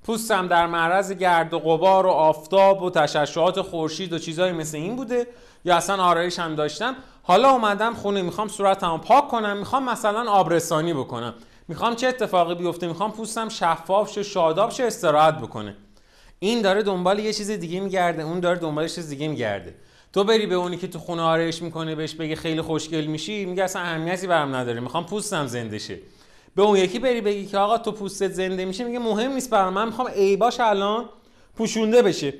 پوستم 0.04 0.48
در 0.48 0.68
معرض 0.68 1.12
گرد 1.12 1.54
و 1.54 1.60
غبار 1.60 2.06
و 2.06 2.10
آفتاب 2.10 2.82
و 2.82 2.90
تشعشعات 2.90 3.62
خورشید 3.62 4.14
و 4.14 4.20
چیزایی 4.20 4.54
مثل 4.54 4.78
این 4.78 4.96
بوده. 4.96 5.28
یا 5.66 5.76
اصلا 5.76 6.04
آرایش 6.04 6.40
هم 6.40 6.56
داشتم. 6.56 6.96
حالا 7.24 7.50
اومدم 7.50 7.94
خونه 7.94 8.22
می‌خوام 8.22 8.48
صورتمو 8.48 8.98
پاک 8.98 9.28
کنم 9.28 9.58
می‌خوام 9.58 9.90
مثلا 9.90 10.32
آبرسانی 10.32 10.94
بکنم. 10.94 11.34
می‌خوام 11.68 11.96
چه 11.96 12.08
اتفاقی 12.08 12.56
بیفته؟ 12.56 12.88
می‌خوام 12.88 13.12
پوستم 13.12 13.50
شفاف 13.50 14.12
شه 14.12 14.24
شاداب 14.24 14.72
شه 14.72 14.84
استراحت 14.84 15.38
بکنه. 15.38 15.76
این 16.40 16.62
داره 16.62 16.84
دنبال 16.84 17.20
یه 17.20 17.34
چیز 17.34 17.52
دیگه 17.52 17.80
میگرده 17.80 18.24
اون 18.24 18.40
داره 18.40 18.60
دنبال 18.60 18.88
چیز 18.88 19.10
دیگه 19.10 19.28
میگرده. 19.28 19.76
تو 20.14 20.24
بری 20.24 20.46
به 20.46 20.56
اونی 20.56 20.78
که 20.78 20.88
تو 20.88 21.00
خونه 21.00 21.22
آرایش 21.22 21.62
می‌کنه 21.62 21.96
بهش 21.96 22.14
بگی 22.14 22.36
خیلی 22.36 22.62
خوشگل 22.62 23.06
میشی 23.06 23.46
میگه 23.46 23.64
اصلا 23.64 23.82
اهمیتی 23.82 24.28
برام 24.28 24.56
نداره. 24.56 24.80
می‌خوام 24.80 25.06
پوستم 25.06 25.48
زنده 25.48 25.80
شه. 25.80 26.00
به 26.56 26.62
اون 26.62 26.78
یکی 26.78 27.00
بری 27.00 27.22
بگی 27.22 27.46
که 27.46 27.58
آقا 27.58 27.78
تو 27.78 27.92
پوستت 27.92 28.32
زنده 28.32 28.66
میشه 28.66 28.84
میگه 28.84 29.00
مهم 29.00 29.32
نیست 29.32 29.50
برام 29.50 29.74
من 29.74 29.86
می‌خوام 29.86 30.08
ایباش 30.16 30.60
الان 30.60 31.10
پوشونده 31.56 32.02
بشه. 32.02 32.34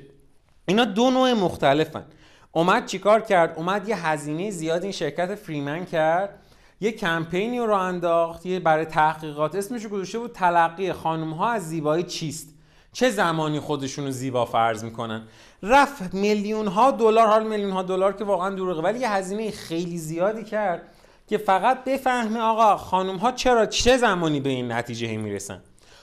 اینا 0.66 0.84
دو 0.84 1.10
نوع 1.10 1.32
مختلفن. 1.32 2.04
اومد 2.52 2.86
چیکار 2.86 3.20
کرد؟ 3.20 3.54
اومد 3.56 3.88
یه 3.88 4.06
هزینه 4.06 4.50
زیاد 4.50 4.82
این 4.82 4.92
شرکت 4.92 5.34
فریمن 5.34 5.84
کرد. 5.84 6.38
یه 6.80 6.92
کمپینی 6.92 7.58
رو 7.58 7.72
انداخت 7.72 8.46
یه 8.46 8.60
برای 8.60 8.84
تحقیقات. 8.84 9.54
اسمش 9.54 9.86
گذاشته 9.86 10.18
بود 10.18 10.32
تلقی. 10.32 10.92
خانم 10.92 11.30
ها 11.30 11.50
از 11.50 11.68
زیبایی 11.68 12.02
چیست؟ 12.02 12.48
چه 12.92 13.10
زمانی 13.10 13.60
خودشون 13.60 14.04
رو 14.04 14.10
زیبا 14.10 14.44
فرض 14.44 14.84
می‌کنن؟ 14.84 15.22
رفت 15.62 16.14
میلیون 16.14 16.66
ها 16.66 16.90
دلار 16.90 17.26
حال 17.26 17.46
میلیون 17.46 17.70
ها 17.70 17.82
دلار 17.82 18.12
که 18.12 18.24
واقعا 18.24 18.50
دروغه. 18.50 18.82
ولی 18.82 18.98
یه 18.98 19.12
هزینه 19.12 19.50
خیلی 19.50 19.98
زیادی 19.98 20.44
کرد. 20.44 20.82
که 21.26 21.38
فقط 21.38 21.84
بفهمه 21.84 22.40
آقا 22.40 22.76
خانم 22.76 23.16
ها 23.16 23.32
چرا 23.32 23.66
چه 23.66 23.96
زمانی 23.96 24.40
به 24.40 24.48
این 24.48 24.72
نتیجه 24.72 25.16
می‌رسن. 25.16 25.62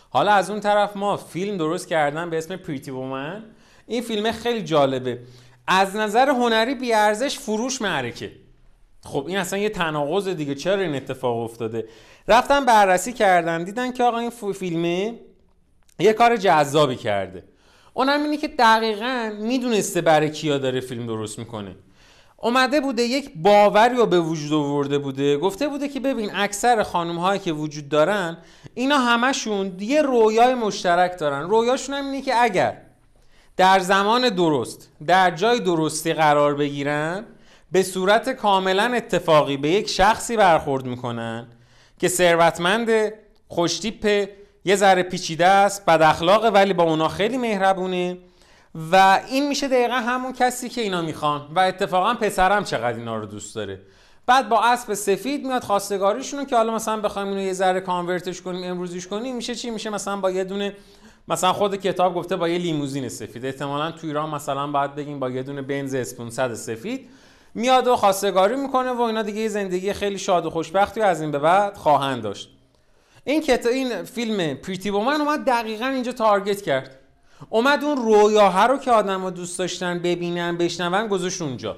حالا 0.09 0.31
از 0.31 0.49
اون 0.49 0.59
طرف 0.59 0.97
ما 0.97 1.17
فیلم 1.17 1.57
درست 1.57 1.87
کردن 1.87 2.29
به 2.29 2.37
اسم 2.37 2.55
پریتی 2.55 2.91
وومن 2.91 3.43
این 3.87 4.01
فیلم 4.01 4.31
خیلی 4.31 4.61
جالبه. 4.61 5.19
از 5.67 5.95
نظر 5.95 6.29
هنری 6.29 6.75
بیارزش 6.75 7.39
فروش 7.39 7.81
معرکه. 7.81 8.31
خب 9.03 9.25
این 9.27 9.37
اصلا 9.37 9.59
یه 9.59 9.69
تناقض 9.69 10.27
دیگه. 10.27 10.55
چرا 10.55 10.81
این 10.81 10.95
اتفاق 10.95 11.37
افتاده؟ 11.37 11.85
رفتن 12.27 12.65
بررسی 12.65 13.13
کردن 13.13 13.63
دیدن 13.63 13.91
که 13.91 14.03
آقا 14.03 14.17
این 14.17 14.29
فیلمه 14.29 15.19
یه 15.99 16.13
کار 16.13 16.37
جذابی 16.37 16.95
کرده. 16.95 17.43
اونم 17.93 18.23
اینه 18.23 18.37
که 18.37 18.47
دقیقا 18.47 19.31
می‌دونسته 19.41 20.01
برای 20.01 20.31
کیا 20.31 20.57
داره 20.57 20.79
فیلم 20.79 21.07
درست 21.07 21.39
می‌کنه. 21.39 21.75
اومده 22.41 22.81
بوده 22.81 23.03
یک 23.03 23.31
باوری 23.35 23.95
رو 23.95 24.05
به 24.05 24.19
وجود 24.19 24.53
آورده 24.53 24.97
بوده. 24.97 25.37
گفته 25.37 25.67
بوده 25.67 25.87
که 25.87 25.99
ببین 25.99 26.31
اکثر 26.35 26.83
خانم 26.83 27.17
هایی 27.17 27.39
که 27.39 27.51
وجود 27.51 27.89
دارن 27.89 28.37
اینا 28.73 28.97
همشون 28.97 29.75
یه 29.79 30.01
رویای 30.01 30.53
مشترک 30.53 31.19
دارن. 31.19 31.49
رویاشون 31.49 31.95
هم 31.95 32.05
اینه 32.05 32.21
که 32.21 32.43
اگر 32.43 32.77
در 33.57 33.79
زمان 33.79 34.29
درست 34.29 34.89
در 35.07 35.31
جای 35.31 35.59
درستی 35.59 36.13
قرار 36.13 36.55
بگیرن 36.55 37.25
به 37.71 37.83
صورت 37.83 38.29
کاملا 38.29 38.93
اتفاقی 38.95 39.57
به 39.57 39.69
یک 39.69 39.89
شخصی 39.89 40.37
برخورد 40.37 40.85
می‌کنن 40.85 41.47
که 41.99 42.07
ثروتمند 42.07 43.13
خوشتیپ 43.47 44.29
یه 44.65 44.75
ذره 44.75 45.03
پیچیده 45.03 45.45
است 45.45 45.85
بد 45.85 46.01
اخلاقه 46.01 46.47
ولی 46.47 46.73
با 46.73 46.83
اونا 46.83 47.07
خیلی 47.07 47.37
مهربونه. 47.37 48.17
و 48.91 49.19
این 49.27 49.47
میشه 49.47 49.67
دقیقا 49.67 49.93
همون 49.93 50.33
کسی 50.33 50.69
که 50.69 50.81
اینا 50.81 51.01
می‌خوان. 51.01 51.47
و 51.55 51.59
اتفاقا 51.59 52.13
پسرم 52.13 52.63
چقدر 52.63 52.97
اینا 52.97 53.17
رو 53.17 53.25
دوست 53.25 53.55
داره. 53.55 53.81
بعد 54.25 54.49
با 54.49 54.63
اسب 54.63 54.93
سفید 54.93 55.45
میاد 55.45 55.63
خواستگاریشون 55.63 56.45
که 56.45 56.55
حالا 56.55 56.75
مثلا 56.75 56.97
بخوایم 56.97 57.27
اینو 57.27 57.41
یه 57.41 57.53
ذره 57.53 57.81
کانورتش 57.81 58.41
کنیم 58.41 58.71
امروزیش 58.71 59.07
کنیم 59.07 59.35
میشه 59.35 59.55
چی؟ 59.55 59.69
میشه 59.69 59.89
مثلا 59.89 60.17
با 60.17 60.31
یه 60.31 60.43
دونه 60.43 60.75
مثلا 61.27 61.53
خود 61.53 61.75
کتاب 61.75 62.15
گفته 62.15 62.35
با 62.35 62.49
یه 62.49 62.57
لیموزین 62.57 63.09
سفید. 63.09 63.45
احتمالا 63.45 63.91
تو 63.91 64.07
ایران 64.07 64.29
مثلا 64.29 64.67
باید 64.67 64.95
بگیم 64.95 65.19
با 65.19 65.29
یه 65.29 65.43
دونه 65.43 65.61
بنز 65.61 65.93
اسپونسد 65.93 66.53
سفید. 66.53 67.09
میاد 67.55 67.87
و 67.87 67.95
خواستگاری 67.95 68.55
می‌کنه 68.55 68.91
و 68.91 69.01
اینا 69.01 69.21
دیگه 69.21 69.47
زندگی 69.47 69.93
خیلی 69.93 70.17
شاد 70.17 70.45
و 70.45 70.49
خوشبختی 70.49 71.01
از 71.01 71.21
این 71.21 71.31
به 71.31 71.39
بعد 71.39 71.77
خواهند 71.77 72.23
داشت. 72.23 72.49
این 73.23 73.41
کتا 73.41 73.69
این 73.69 74.03
فیلم 74.03 74.53
پریتی 74.53 74.91
بومن 74.91 75.21
اومد 75.21 75.45
دقیقا 75.45 75.85
اینجا 75.85 76.11
تارگت 76.11 76.61
کرد. 76.61 76.98
اومد 77.49 77.83
اون 77.83 77.97
رویاه 77.97 78.67
رو 78.67 78.77
که 78.77 78.91
آدم 78.91 79.29
دوست 79.29 79.59
داشتن 79.59 79.99
ببینن 79.99 80.57
بشنون 80.57 81.07
گذاشت 81.07 81.41
اونجا. 81.41 81.77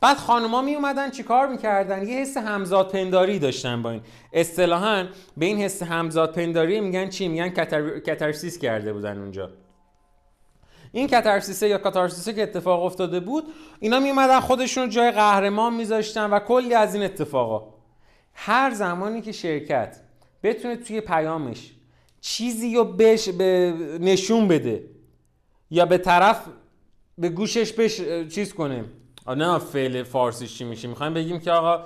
بعد 0.00 0.16
خانوما 0.16 0.62
می 0.62 0.74
اومدن 0.74 1.10
چیکار 1.10 1.48
می‌کردن 1.48 2.08
یه 2.08 2.18
حس 2.18 2.36
همزاد 2.36 2.92
پنداری 2.92 3.38
داشتن 3.38 3.82
با 3.82 3.90
این. 3.90 4.02
اصطلاحا 4.32 5.06
به 5.36 5.46
این 5.46 5.58
حس 5.58 5.82
همزاد 5.82 6.32
پنداری 6.32 6.80
میگن 6.80 7.08
چی؟ 7.08 7.28
میگن 7.28 7.48
کتر... 7.48 7.98
کترسیس 7.98 8.58
کرده 8.58 8.92
بودن 8.92 9.18
اونجا. 9.18 9.50
این 10.92 11.06
کترسیسه 11.06 11.68
یا 11.68 11.78
کاتارسیسه 11.78 12.32
که 12.32 12.42
اتفاق 12.42 12.84
افتاده 12.84 13.20
بود 13.20 13.44
اینا 13.80 14.00
می 14.00 14.10
اومدن 14.10 14.40
خودشون 14.40 14.88
جای 14.88 15.10
قهرمان 15.10 15.74
میذاشتن 15.74 16.30
و 16.30 16.38
کلی 16.38 16.74
از 16.74 16.94
این 16.94 17.04
اتفاقا. 17.04 17.74
هر 18.34 18.74
زمانی 18.74 19.22
که 19.22 19.32
شرکت 19.32 20.00
بتونه 20.42 20.76
توی 20.76 21.00
پیامش 21.00 21.72
چیزی 22.20 22.74
رو 22.74 22.84
بهش 22.84 23.28
به 23.28 23.74
نشون 24.00 24.48
بده 24.48 24.95
یا 25.70 25.86
به 25.86 25.98
طرف 25.98 26.40
به 27.18 27.28
گوشش 27.28 27.72
بش 27.72 28.00
چیز 28.28 28.54
کنه 28.54 28.84
نه 29.28 29.58
فعل 29.58 30.02
فارسی 30.02 30.46
چی 30.46 30.64
میشه؟ 30.64 30.88
می‌خوایم 30.88 31.14
بگیم 31.14 31.40
که 31.40 31.50
آقا 31.52 31.84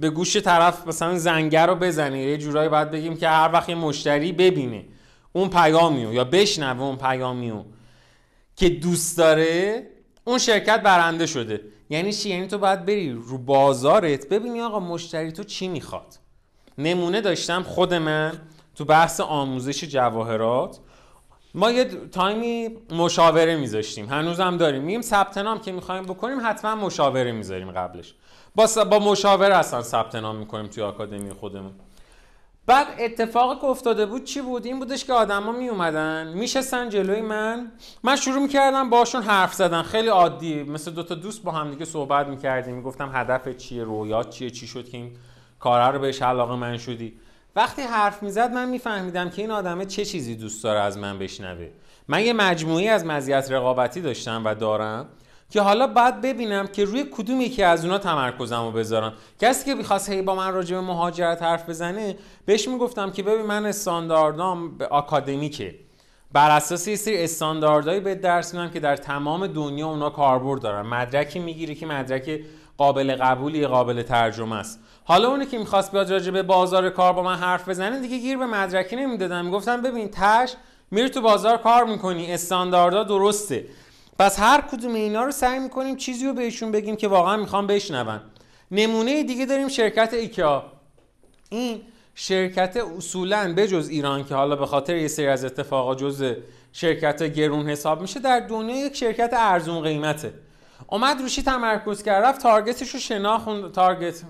به 0.00 0.10
گوش 0.14 0.36
طرف 0.36 0.86
مثلا 0.86 1.18
زنگر 1.18 1.66
رو 1.66 1.74
بزنه 1.74 2.22
یه 2.22 2.38
جورایی 2.38 2.68
باید 2.68 2.90
بگیم 2.90 3.16
که 3.16 3.28
هر 3.28 3.50
وقت 3.52 3.70
مشتری 3.70 4.32
ببینه 4.32 4.84
اون 5.32 5.50
پیامیو 5.50 6.12
یا 6.12 6.24
بشنوه 6.24 6.82
اون 6.82 6.96
پیامیو 6.96 7.64
که 8.56 8.68
دوست 8.68 9.18
داره 9.18 9.86
اون 10.24 10.38
شرکت 10.38 10.82
برنده 10.82 11.26
شده. 11.26 11.60
یعنی 11.90 12.12
چی؟ 12.12 12.30
یعنی 12.30 12.46
تو 12.46 12.58
باید 12.58 12.84
بری 12.86 13.12
رو 13.12 13.38
بازارت 13.38 14.28
ببینی 14.28 14.60
آقا 14.60 14.80
مشتری 14.80 15.32
تو 15.32 15.44
چی 15.44 15.68
می‌خواد. 15.68 16.14
نمونه 16.78 17.20
داشتم 17.20 17.62
خود 17.62 17.94
من 17.94 18.32
تو 18.74 18.84
بحث 18.84 19.20
آموزش 19.20 19.84
جواهرات. 19.84 20.78
ما 21.54 21.70
یه 21.70 21.84
تایمی 21.84 22.68
مشاوره 22.90 23.56
میذاشتیم. 23.56 24.06
هنوزم 24.06 24.56
داریم. 24.56 24.82
میگیم 24.82 25.02
ثبت 25.02 25.38
نام 25.38 25.58
که 25.58 25.72
می‌خوایم 25.72 26.02
بکنیم 26.02 26.38
حتما 26.44 26.74
مشاوره 26.74 27.32
می‌ذاریم 27.32 27.70
قبلش. 27.70 28.14
با, 28.54 28.66
با 28.90 28.98
مشاوره 28.98 29.56
اصلا 29.56 29.82
ثبت 29.82 30.14
نام 30.14 30.36
می‌کنیم 30.36 30.66
توی 30.66 30.82
آکادمی 30.82 31.30
خودمون. 31.30 31.72
بعد 32.66 32.86
اتفاقی 32.98 33.60
که 33.60 33.64
افتاده 33.64 34.06
بود 34.06 34.24
چی 34.24 34.40
بود؟ 34.40 34.66
این 34.66 34.78
بودش 34.78 35.04
که 35.04 35.12
آدما 35.12 35.52
می 35.52 35.68
اومدن 35.68 36.32
میشستن 36.34 36.88
جلوی 36.88 37.20
من. 37.20 37.72
من 38.02 38.16
شروع 38.16 38.42
می‌کردم 38.42 38.90
باشون 38.90 39.22
حرف 39.22 39.54
زدن. 39.54 39.82
خیلی 39.82 40.08
عادی. 40.08 40.62
مثل 40.62 40.90
دوتا 40.90 41.14
دوست 41.14 41.42
با 41.42 41.52
هم 41.52 41.70
دیگه 41.70 41.84
صحبت 41.84 42.26
می‌کردیم. 42.26 42.74
می‌گفتم 42.74 43.10
هدف 43.14 43.56
چیه؟ 43.56 43.84
رویات 43.84 44.30
چیه؟ 44.30 44.50
چی 44.50 44.66
شد 44.66 44.88
که 44.88 44.96
این 44.96 45.16
کارا 45.60 45.90
رو 45.90 45.98
بهش 45.98 46.22
علاقه 46.22 46.56
من 46.56 46.78
شدی؟ 46.78 47.18
وقتی 47.58 47.82
حرف 47.82 48.22
می‌زد 48.22 48.50
من 48.52 48.68
میفهمیدم 48.68 49.30
که 49.30 49.42
این 49.42 49.50
آدمه 49.50 49.84
چه 49.84 50.04
چیزی 50.04 50.36
دوست 50.36 50.64
داره 50.64 50.80
از 50.80 50.98
من 50.98 51.18
بشنوه. 51.18 51.68
من 52.08 52.22
یه 52.24 52.32
مجموعی 52.32 52.88
از 52.88 53.06
مزیت 53.06 53.50
رقابتی 53.50 54.00
داشتم 54.00 54.42
و 54.44 54.54
دارم 54.54 55.08
که 55.50 55.60
حالا 55.60 55.86
باید 55.86 56.20
ببینم 56.20 56.66
که 56.66 56.84
روی 56.84 57.04
کدوم 57.12 57.40
یکی 57.40 57.62
از 57.62 57.84
اونا 57.84 57.98
تمرکزم 57.98 58.64
رو 58.64 58.70
بذارم. 58.70 59.12
کسی 59.40 59.64
که 59.64 59.74
می‌خواست 59.74 60.10
هی 60.10 60.22
با 60.22 60.34
من 60.34 60.52
راجع 60.52 60.76
به 60.76 60.82
مهاجرت 60.82 61.42
حرف 61.42 61.68
بزنه 61.68 62.16
بهش 62.46 62.68
می‌گفتم 62.68 63.10
که 63.10 63.22
ببین 63.22 63.46
من 63.46 63.66
استانداردام 63.66 64.78
به 64.78 64.86
آکادمیکه. 64.86 65.74
بر 66.32 66.50
اساس 66.50 66.88
یه 66.88 66.96
سری 66.96 67.24
استانداردهایی 67.24 68.00
به 68.00 68.14
درس 68.14 68.54
میدم 68.54 68.70
که 68.70 68.80
در 68.80 68.96
تمام 68.96 69.46
دنیا 69.46 69.88
اونا 69.88 70.10
کاربرد 70.10 70.62
دارن. 70.62 70.86
مدرکی 70.86 71.38
می‌گیره 71.38 71.74
که 71.74 71.86
مدرک 71.86 72.40
قابل 72.76 73.16
قبولی 73.16 73.66
قابل 73.66 74.02
ترجمه 74.02 74.56
است. 74.56 74.80
حالا 75.08 75.30
اونی 75.30 75.46
که 75.46 75.58
می‌خواست 75.58 75.92
بیاد 75.92 76.10
راجع 76.10 76.30
به 76.30 76.42
بازار 76.42 76.90
کار 76.90 77.12
با 77.12 77.22
من 77.22 77.34
حرف 77.34 77.68
بزنه 77.68 78.00
دیگه 78.00 78.18
گیر 78.18 78.38
به 78.38 78.46
مدرکی 78.46 78.96
نمی‌دادم. 78.96 79.44
می‌گفتم 79.44 79.82
ببین 79.82 80.08
تش 80.08 80.54
میری 80.90 81.08
تو 81.08 81.20
بازار 81.20 81.56
کار 81.56 81.84
می‌کنی 81.84 82.32
استانداردها 82.32 83.04
درسته. 83.04 83.64
پس 84.18 84.40
هر 84.40 84.60
کدوم 84.60 84.94
اینا 84.94 85.24
رو 85.24 85.30
سعی 85.30 85.58
می‌کنیم 85.58 85.96
چیزی 85.96 86.26
رو 86.26 86.32
بهشون 86.32 86.72
بگیم 86.72 86.96
که 86.96 87.08
واقعا 87.08 87.36
می‌خوام 87.36 87.66
بشنون. 87.66 88.20
نمونه 88.70 89.22
دیگه 89.22 89.46
داریم 89.46 89.68
شرکت 89.68 90.14
ایکیا. 90.14 90.64
این 91.48 91.80
شرکت 92.14 92.76
اصولا 92.96 93.54
بجز 93.56 93.88
ایران 93.88 94.24
که 94.24 94.34
حالا 94.34 94.56
به 94.56 94.66
خاطر 94.66 94.96
یه 94.96 95.08
سری 95.08 95.26
از 95.26 95.44
اتفاقات 95.44 95.98
جز 95.98 96.34
شرکت 96.72 97.22
گرون 97.22 97.68
حساب 97.68 98.00
میشه 98.00 98.20
در 98.20 98.40
دنیا 98.40 98.86
یک 98.86 98.96
شرکت 98.96 99.30
ارزون 99.32 99.82
قیمته. 99.82 100.34
اومد 100.86 101.20
روشی 101.20 101.42
تمرکز 101.42 102.02
کرد 102.02 102.24
رفت 102.24 102.42
تارگتش 102.42 102.90
رو 102.90 103.00
شناخت 103.00 103.72
تارگت 103.72 104.22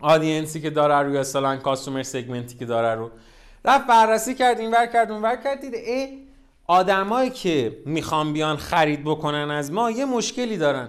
آدینسی 0.00 0.60
که 0.60 0.70
داره 0.70 0.94
روی 0.94 1.18
اصلا 1.18 1.56
کاستومر 1.56 2.02
سگمنتی 2.02 2.58
که 2.58 2.64
داره 2.64 2.94
رو. 2.94 3.10
رفت 3.64 3.86
بررسی 3.86 4.34
کرد 4.34 4.60
اینور 4.60 4.86
کرد 4.86 5.10
اونور 5.10 5.36
کرد 5.36 5.60
دید 5.60 5.74
ای 5.74 6.18
آدمایی 6.66 7.30
که 7.30 7.76
می‌خوان 7.86 8.32
بیان 8.32 8.56
خرید 8.56 9.04
بکنن 9.04 9.50
از 9.50 9.72
ما 9.72 9.90
یه 9.90 10.04
مشکلی 10.04 10.56
دارن. 10.56 10.88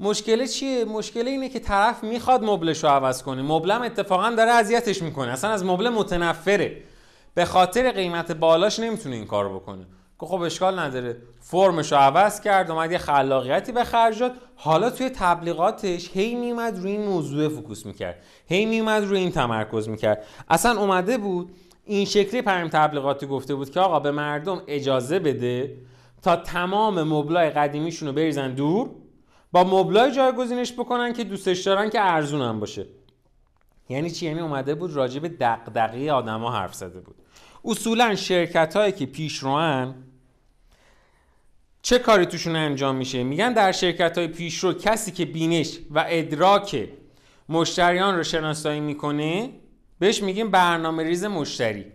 مشکل 0.00 0.46
چیه؟ 0.46 0.84
مشکل 0.84 1.28
اینه 1.28 1.48
که 1.48 1.58
طرف 1.58 2.04
می‌خواد 2.04 2.44
مبلش 2.44 2.84
رو 2.84 2.90
عوض 2.90 3.22
کنه. 3.22 3.42
مبلم 3.42 3.82
اتفاقا 3.82 4.30
داره 4.30 4.50
اذیتش 4.50 5.02
می‌کنه. 5.02 5.32
اصلا 5.32 5.50
از 5.50 5.64
مبل 5.64 5.88
متنفره. 5.88 6.82
به 7.34 7.44
خاطر 7.44 7.90
قیمت 7.90 8.32
بالاش 8.32 8.78
نمی‌تونه 8.80 9.16
این 9.16 9.26
کارو 9.26 9.58
بکنه. 9.58 9.86
که 10.24 10.30
خب 10.30 10.42
اشکال 10.42 10.78
نداره. 10.78 11.16
فرمش 11.40 11.92
رو 11.92 11.98
عوض 11.98 12.40
کرد 12.40 12.70
اومد 12.70 12.92
یه 12.92 12.98
خلاقیتی 12.98 13.72
به 13.72 13.84
خرج 13.84 14.18
داد. 14.18 14.32
حالا 14.56 14.90
توی 14.90 15.10
تبلیغاتش 15.10 16.10
هی 16.14 16.34
میومد 16.34 16.78
روی 16.78 16.92
این 16.92 17.04
موضوع 17.04 17.48
فوکوس 17.48 17.86
می‌کرد. 17.86 18.16
هی 18.46 18.66
میومد 18.66 19.02
روی 19.04 19.18
این 19.18 19.30
تمرکز 19.30 19.88
می‌کرد. 19.88 20.24
اصلا 20.48 20.80
اومده 20.80 21.18
بود 21.18 21.54
این 21.84 22.04
شکلی 22.04 22.42
پریم 22.42 22.68
تبلیغاتی 22.68 23.26
گفته 23.26 23.54
بود 23.54 23.70
که 23.70 23.80
آقا 23.80 24.00
به 24.00 24.10
مردم 24.10 24.62
اجازه 24.66 25.18
بده 25.18 25.76
تا 26.22 26.36
تمام 26.36 27.02
مبلای 27.02 27.50
قدیمیشون 27.50 28.08
رو 28.08 28.14
بریزن 28.14 28.54
دور 28.54 28.90
با 29.52 29.64
مبلای 29.64 30.12
جایگزینش 30.12 30.72
بکنن 30.72 31.12
که 31.12 31.24
دوستش 31.24 31.62
دارن 31.62 31.90
که 31.90 32.00
ارزون 32.00 32.42
هم 32.42 32.60
باشه. 32.60 32.86
یعنی 33.88 34.10
چی؟ 34.10 34.26
یعنی 34.26 34.40
اومده 34.40 34.74
بود 34.74 34.92
راجع 34.92 35.20
به 35.20 35.28
دغدغه 35.28 36.12
آدما 36.12 36.52
حرف 36.52 36.74
زده 36.74 37.00
بود. 37.00 37.14
اصولا 37.64 38.14
شرکت 38.14 38.76
هایی 38.76 38.92
که 38.92 39.06
پیشروان 39.06 39.94
چه 41.84 41.98
کاری 41.98 42.26
توشون 42.26 42.56
انجام 42.56 42.96
میشه؟ 42.96 43.22
میگن 43.22 43.52
در 43.52 43.72
شرکت 43.72 44.18
های 44.18 44.28
پیشرو 44.28 44.72
کسی 44.72 45.12
که 45.12 45.24
بینش 45.24 45.78
و 45.90 46.04
ادراک 46.08 46.88
مشتریان 47.48 48.16
رو 48.16 48.22
شناسایی 48.22 48.80
می‌کنه 48.80 49.50
بهش 49.98 50.22
میگیم 50.22 50.50
برنامه 50.50 51.02
ریز 51.02 51.24
مشتری. 51.24 51.86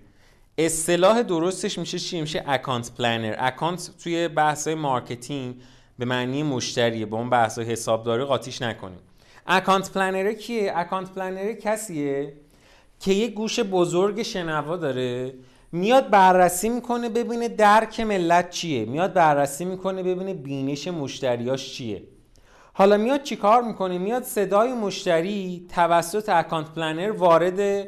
اصطلاح 0.58 1.22
درستش 1.22 1.80
میشه 1.80 2.00
چی؟ 2.00 2.22
میشه 2.22 2.44
account 2.48 2.92
planner 2.98 3.36
account 3.40 3.90
توی 4.04 4.28
بحث 4.28 4.68
marketing 4.68 5.56
به 6.00 6.06
معنی 6.06 6.44
مشتریه 6.44 7.06
با 7.06 7.18
اون 7.18 7.30
بحث 7.30 7.60
حسابداری 7.60 8.24
قاطیش 8.24 8.62
نکنیم. 8.62 9.00
account 9.48 9.94
planner 9.94 10.34
کیه؟ 10.34 10.72
account 10.76 11.12
planner 11.12 11.54
کسیه 11.54 12.34
که 13.00 13.14
یه 13.14 13.28
گوش 13.28 13.60
بزرگ 13.60 14.24
شنوا 14.24 14.78
داره 14.78 15.34
میاد 15.72 16.10
بررسی 16.10 16.70
می‌کنه 16.70 17.10
ببینه 17.10 17.48
درک 17.48 18.00
ملت 18.00 18.50
چیه. 18.50 18.86
میاد 18.86 19.14
بررسی 19.14 19.66
می‌کنه 19.66 20.04
ببینه 20.04 20.34
بینش 20.34 20.88
مشتریاش 20.88 21.74
چیه. 21.74 22.04
حالا 22.74 22.98
میاد 22.98 23.24
چیکار 23.24 23.62
می‌کنه؟ 23.62 23.98
میاد 23.98 24.24
صدای 24.24 24.74
مشتری 24.74 25.68
توسط 25.76 26.30
account 26.30 26.70
planner 26.72 27.12
وارد 27.12 27.88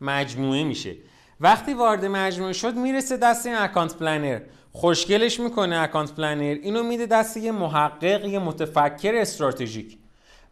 مجموعه 0.00 0.64
میشه. 0.64 0.96
وقتی 1.40 1.74
وارد 1.74 2.04
مجموعه 2.04 2.52
شد 2.52 2.74
می‌رسه 2.74 3.16
دست 3.16 3.46
این 3.46 3.56
account 3.56 3.96
planner. 3.96 4.40
خوشگلش 4.72 5.40
می‌کنه 5.40 5.76
account 5.76 6.12
planner. 6.12 6.56
اینو 6.62 6.82
میده 6.82 7.06
دست 7.06 7.36
یه 7.36 7.52
محقق 7.52 8.24
یه 8.24 8.38
متفکر 8.38 9.14
استراتژیک. 9.14 9.98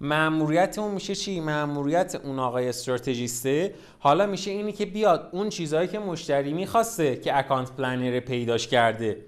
معموریت 0.00 0.78
اون 0.78 0.95
میشه 0.95 1.14
چی؟ 1.14 1.40
معموریت 1.40 2.21
اون 2.25 2.38
آقای 2.38 2.69
استراتژیسته. 2.69 3.75
حالا 3.99 4.26
میشه 4.26 4.50
اینی 4.50 4.73
که 4.73 4.87
بیاد 4.87 5.28
اون 5.33 5.49
چیزهایی 5.49 5.88
که 5.88 5.99
مشتری 5.99 6.52
می‌خواسته 6.52 7.16
که 7.16 7.38
اکانت 7.38 7.73
پلنر 7.73 8.21
پیداش 8.21 8.69
کرده 8.69 9.25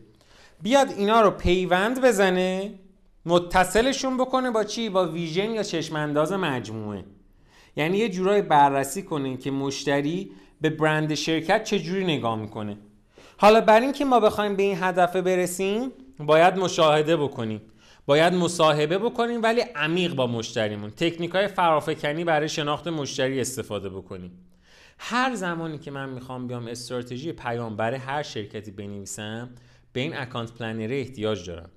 بیاد 0.63 0.89
اینا 0.97 1.21
رو 1.21 1.31
پیوند 1.31 2.01
بزنه 2.01 2.75
متصلشون 3.27 4.17
بکنه 4.17 4.51
با 4.51 4.65
چی؟ 4.65 4.89
با 4.89 5.09
ویژن 5.09 5.51
یا 5.51 5.63
چشم 5.63 5.97
انداز 5.97 6.33
مجموعه. 6.33 7.05
یعنی 7.77 7.99
یه 7.99 8.09
جورایی 8.09 8.43
بررسی 8.43 9.03
کنه 9.03 9.37
که 9.37 9.51
مشتری 9.51 10.33
به 10.61 10.71
برند 10.71 11.15
شرکت 11.15 11.65
چجوری 11.65 12.05
نگاه 12.05 12.37
می‌کنه. 12.37 12.79
حالا 13.37 13.61
بر 13.61 13.81
اینکه 13.81 14.05
ما 14.05 14.21
بخوایم 14.21 14.57
به 14.57 14.63
این 14.63 14.77
هدف 14.81 15.17
برسیم 15.17 15.93
باید 16.19 16.57
مشاهده 16.57 17.17
بکنیم. 17.17 17.61
باید 18.07 18.35
مصاحبه 18.35 18.99
بکنیم 18.99 19.43
ولی 19.43 19.61
عمیق 19.61 20.15
با 20.15 20.27
مشتریمون. 20.27 20.91
تکنیک 20.91 21.31
های 21.31 21.49
فرافکنی 21.49 22.25
برای 22.25 22.49
شناخت 22.49 22.89
مشتری 22.89 23.41
استفاده 23.41 23.89
بکنیم. 23.89 24.39
هر 24.99 25.35
زمانی 25.35 25.79
که 25.79 25.91
من 25.91 26.09
می‌خوام 26.09 26.47
بیام 26.47 26.67
استراتژی 26.67 27.33
پیام 27.33 27.77
برای 27.77 27.99
هر 27.99 28.23
شرکتی 28.23 28.71
بنویسم 28.71 29.51
به 29.93 30.01
این 30.01 30.17
account 30.17 30.53
planner 30.53 30.93
احتیاج 30.93 31.47
دارم. 31.47 31.71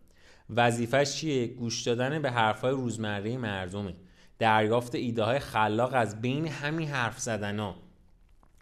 وظیفش 0.50 1.16
چیه؟ 1.16 1.48
گوش 1.48 1.82
دادن 1.82 2.22
به 2.22 2.32
حرفهای 2.32 2.72
روزمره 2.72 3.38
مردمه. 3.38 3.94
دریافت 4.40 4.96
ایده 4.96 5.24
های 5.24 5.40
خلاق 5.40 5.92
از 5.94 6.22
بین 6.22 6.48
همین 6.48 6.90
حرف 6.90 7.20
زدن 7.20 7.60
ها 7.60 7.76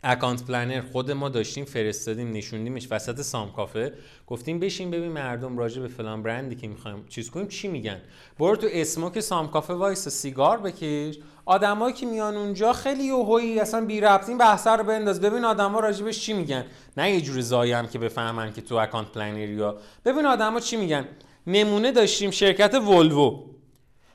account 0.04 0.44
planner 0.46 0.82
خود 0.82 1.12
ما 1.12 1.30
داشتیم 1.30 1.66
فرستادیم 1.66 2.32
نشوندیمش 2.32 2.88
وسط 2.92 3.22
سام 3.22 3.52
کافه. 3.52 3.94
گفتیم 4.28 4.60
بشین 4.60 4.92
ببین 4.92 5.12
مردم 5.12 5.58
راجع 5.58 5.82
به 5.82 5.88
فلان 5.88 6.24
برندی 6.24 6.56
که 6.56 6.68
می‌خوایم 6.68 7.06
چیز 7.10 7.30
کنیم 7.30 7.48
چی 7.48 7.68
میگن. 7.68 8.02
برو 8.40 8.56
تو 8.56 8.68
smoke 8.72 9.20
سام 9.20 9.48
کافه 9.48 9.74
وایس 9.74 10.08
سیگار 10.08 10.58
بکش. 10.58 11.18
آدمایی 11.46 11.94
که 11.94 12.06
میان 12.06 12.36
اونجا 12.36 12.74
خیلی 12.74 13.04
یوهویی 13.04 13.60
اصلا 13.60 13.86
بی 13.86 14.02
ربط 14.02 14.30
این 14.30 14.38
بحثا 14.38 14.76
رو 14.76 14.84
بنداز. 14.84 15.22
ببین 15.22 15.46
آدما 15.46 15.80
راجبش 15.80 16.20
چی 16.20 16.34
میگن. 16.34 16.66
نه 16.98 17.12
یه 17.12 17.22
جورایی 17.22 17.72
هم 17.72 17.88
که 17.88 18.00
بفهمن 18.00 18.54
که 18.54 18.62
تو 18.62 18.76
account 18.76 19.08
planner 19.08 19.48
ی 19.48 19.54
یا. 19.54 19.78
ببین 20.06 20.26
آدما 20.26 20.60
چی 20.60 20.78
میگن. 20.78 21.06
نمونه 21.48 21.92
داشتیم 21.92 22.32
شرکت 22.32 22.74
ولوو. 22.74 23.53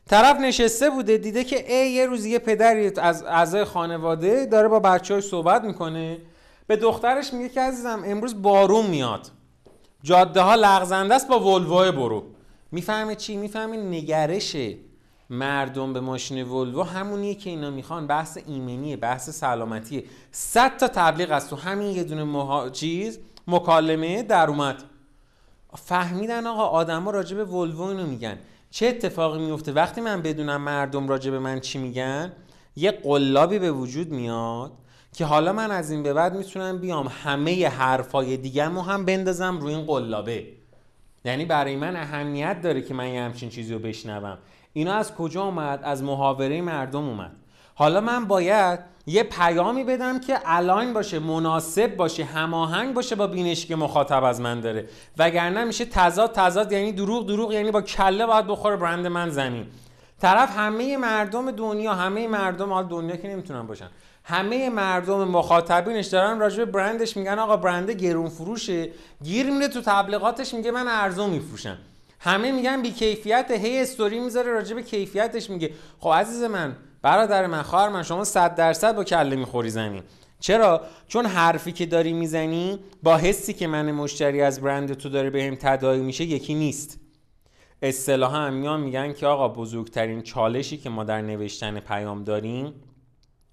طرف 0.08 0.40
نشسته 0.40 0.90
بوده 0.90 1.18
دیده 1.18 1.44
که 1.44 1.74
ای 1.74 1.90
یه 1.90 2.06
روز 2.06 2.26
یه 2.26 2.38
پدری 2.38 2.92
از 2.96 3.22
اعضای 3.22 3.64
خانواده 3.64 4.46
داره 4.46 4.68
با 4.68 4.80
بچه 4.80 5.14
های 5.14 5.20
صحبت 5.20 5.64
می‌کنه. 5.64 6.18
به 6.66 6.76
دخترش 6.76 7.32
میگه 7.32 7.48
که 7.48 7.60
عزیزم 7.60 8.02
امروز 8.06 8.42
بارون 8.42 8.86
میاد. 8.86 9.30
جاده 10.02 10.40
ها 10.40 10.54
لغزنده 10.54 11.14
است 11.14 11.28
با 11.28 11.40
ولوو 11.40 11.92
برو. 11.92 12.24
می‌فهمه 12.72 13.14
چی؟ 13.14 13.36
می‌فهمه 13.36 13.76
نگرش 13.76 14.56
مردم 15.30 15.92
به 15.92 16.00
ماشین 16.00 16.42
ولوو 16.42 16.82
همونیه 16.82 17.34
که 17.34 17.50
اینا 17.50 17.70
می‌خوان. 17.70 18.06
بحث 18.06 18.38
ایمنیه 18.46 18.96
بحث 18.96 19.30
سلامتیه. 19.30 20.04
صد 20.32 20.76
تا 20.76 20.88
تبلیغ 20.88 21.30
است 21.30 21.50
تو 21.50 21.56
همین 21.56 21.96
یه 21.96 22.04
دونه 22.04 22.24
مها... 22.24 22.70
چیز 22.70 23.18
مکالمه 23.46 24.22
در 24.22 24.48
اومد. 24.48 24.82
فهمیدن 25.76 26.46
آقا 26.46 26.66
آدما 26.66 27.10
راجع 27.10 27.36
به 27.36 27.54
اینو 27.54 28.06
میگن. 28.06 28.38
چه 28.70 28.86
اتفاقی 28.86 29.38
میفته 29.38 29.72
وقتی 29.72 30.00
من 30.00 30.22
بدونم 30.22 30.62
مردم 30.62 31.08
راجع 31.08 31.30
به 31.30 31.38
من 31.38 31.60
چی 31.60 31.78
میگن 31.78 32.32
یه 32.76 32.90
قلابی 32.90 33.58
به 33.58 33.72
وجود 33.72 34.10
میاد 34.10 34.72
که 35.12 35.24
حالا 35.24 35.52
من 35.52 35.70
از 35.70 35.90
این 35.90 36.02
به 36.02 36.12
بعد 36.12 36.36
می‌تونم 36.36 36.78
بیام 36.78 37.12
همه 37.22 37.68
حرفای 37.68 38.36
دیگه 38.36 38.64
هم 38.64 39.04
بندازم 39.04 39.58
روی 39.60 39.74
این 39.74 39.86
قلابه. 39.86 40.46
یعنی 41.24 41.44
برای 41.44 41.76
من 41.76 41.96
اهمیت 41.96 42.62
داره 42.62 42.82
که 42.82 42.94
من 42.94 43.08
یه 43.08 43.22
همچین 43.22 43.48
چیزی 43.48 43.72
رو 43.72 43.78
بشنوم. 43.78 44.38
اینا 44.72 44.92
از 44.92 45.14
کجا 45.14 45.42
اومد؟ 45.42 45.80
از 45.82 46.02
محاوره 46.02 46.60
مردم 46.60 47.08
اومد. 47.08 47.32
حالا 47.74 48.00
من 48.00 48.24
باید 48.24 48.80
یه 49.08 49.22
پیامی 49.22 49.84
بدم 49.84 50.20
که 50.20 50.38
الاین 50.44 50.92
باشه 50.92 51.18
مناسب 51.18 51.96
باشه 51.96 52.24
هماهنگ 52.24 52.94
باشه 52.94 53.14
با 53.14 53.26
بینشی 53.26 53.68
که 53.68 53.76
مخاطب 53.76 54.24
از 54.24 54.40
من 54.40 54.60
داره. 54.60 54.88
وگرنه 55.18 55.64
میشه 55.64 55.84
تضاد 55.84 56.32
تضاد 56.32 56.72
یعنی 56.72 56.92
دروغ 56.92 57.26
دروغ 57.26 57.52
یعنی 57.52 57.70
با 57.70 57.82
کله 57.82 58.26
باید 58.26 58.46
بخوره 58.46 58.76
برند 58.76 59.06
من 59.06 59.30
زمین. 59.30 59.66
طرف 60.20 60.56
همه 60.56 60.96
مردم 60.96 61.50
دنیا 61.50 61.94
همه 61.94 62.28
مردم 62.28 62.72
حال 62.72 62.86
دنیا 62.86 63.16
که 63.16 63.28
نمی‌تونن 63.28 63.66
باشن 63.66 63.88
همه 64.24 64.70
مردم 64.70 65.24
مخاطبینش 65.28 66.06
دارن 66.06 66.38
راجع 66.38 66.64
به 66.64 66.64
برندش 66.64 67.16
میگن 67.16 67.38
آقا 67.38 67.56
برند 67.56 67.90
گرون 67.90 68.28
فروشه 68.28 68.90
گیر 69.24 69.50
میره 69.50 69.68
تو 69.68 69.80
تبلیغاتش 69.80 70.54
میگه 70.54 70.70
من 70.70 70.88
ارزون 70.88 71.30
میفروشم. 71.30 71.78
همه 72.20 72.52
میگن 72.52 72.82
بی 72.82 72.90
کیفیت 72.90 73.50
هی 73.50 73.80
استوری 73.80 74.20
می‌ذاره 74.20 74.52
راجع 74.52 74.74
به 74.74 74.82
کیفیتش 74.82 75.50
میگه. 75.50 75.70
خب 76.00 76.10
عزیز 76.10 76.42
من 76.42 76.76
برادر 77.02 77.46
من 77.46 77.62
خواهر 77.62 77.88
من 77.88 78.02
شما 78.02 78.24
100 78.24 78.54
درصد 78.54 78.96
با 78.96 79.04
کله 79.04 79.36
می‌خوری 79.36 79.70
زمین. 79.70 80.02
چرا؟ 80.40 80.80
چون 81.08 81.26
حرفی 81.26 81.72
که 81.72 81.86
داری 81.86 82.12
می‌زنی 82.12 82.78
با 83.02 83.16
حسی 83.16 83.52
که 83.52 83.66
من 83.66 83.92
مشتری 83.92 84.42
از 84.42 84.60
برند 84.60 84.94
تو 84.94 85.08
داره 85.08 85.30
بهم 85.30 85.54
تداعی 85.54 86.00
میشه 86.00 86.24
یکی 86.24 86.54
نیست. 86.54 87.00
اصطلاحا 87.82 88.38
هم 88.38 88.54
میان 88.54 88.80
میگن 88.80 89.12
که 89.12 89.26
آقا 89.26 89.48
بزرگترین 89.48 90.22
چالشی 90.22 90.76
که 90.76 90.90
ما 90.90 91.04
در 91.04 91.22
نوشتن 91.22 91.80
پیام 91.80 92.24
داریم 92.24 92.74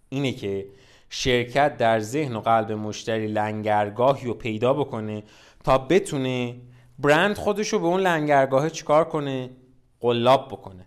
اینه 0.10 0.32
که 0.32 0.66
شرکت 1.10 1.78
در 1.78 2.00
ذهن 2.00 2.36
و 2.36 2.40
قلب 2.40 2.72
مشتری 2.72 3.28
لنگرگاهی 3.28 4.28
رو 4.28 4.34
پیدا 4.34 4.74
بکنه 4.74 5.24
تا 5.64 5.78
بتونه 5.78 6.56
برند 7.00 7.38
خودش 7.38 7.74
رو 7.74 7.80
به 7.80 7.86
اون 7.86 8.02
لنگرگاه 8.02 8.70
چیکار 8.70 9.04
کنه؟ 9.04 9.50
قلاب 10.00 10.48
بکنه. 10.48 10.86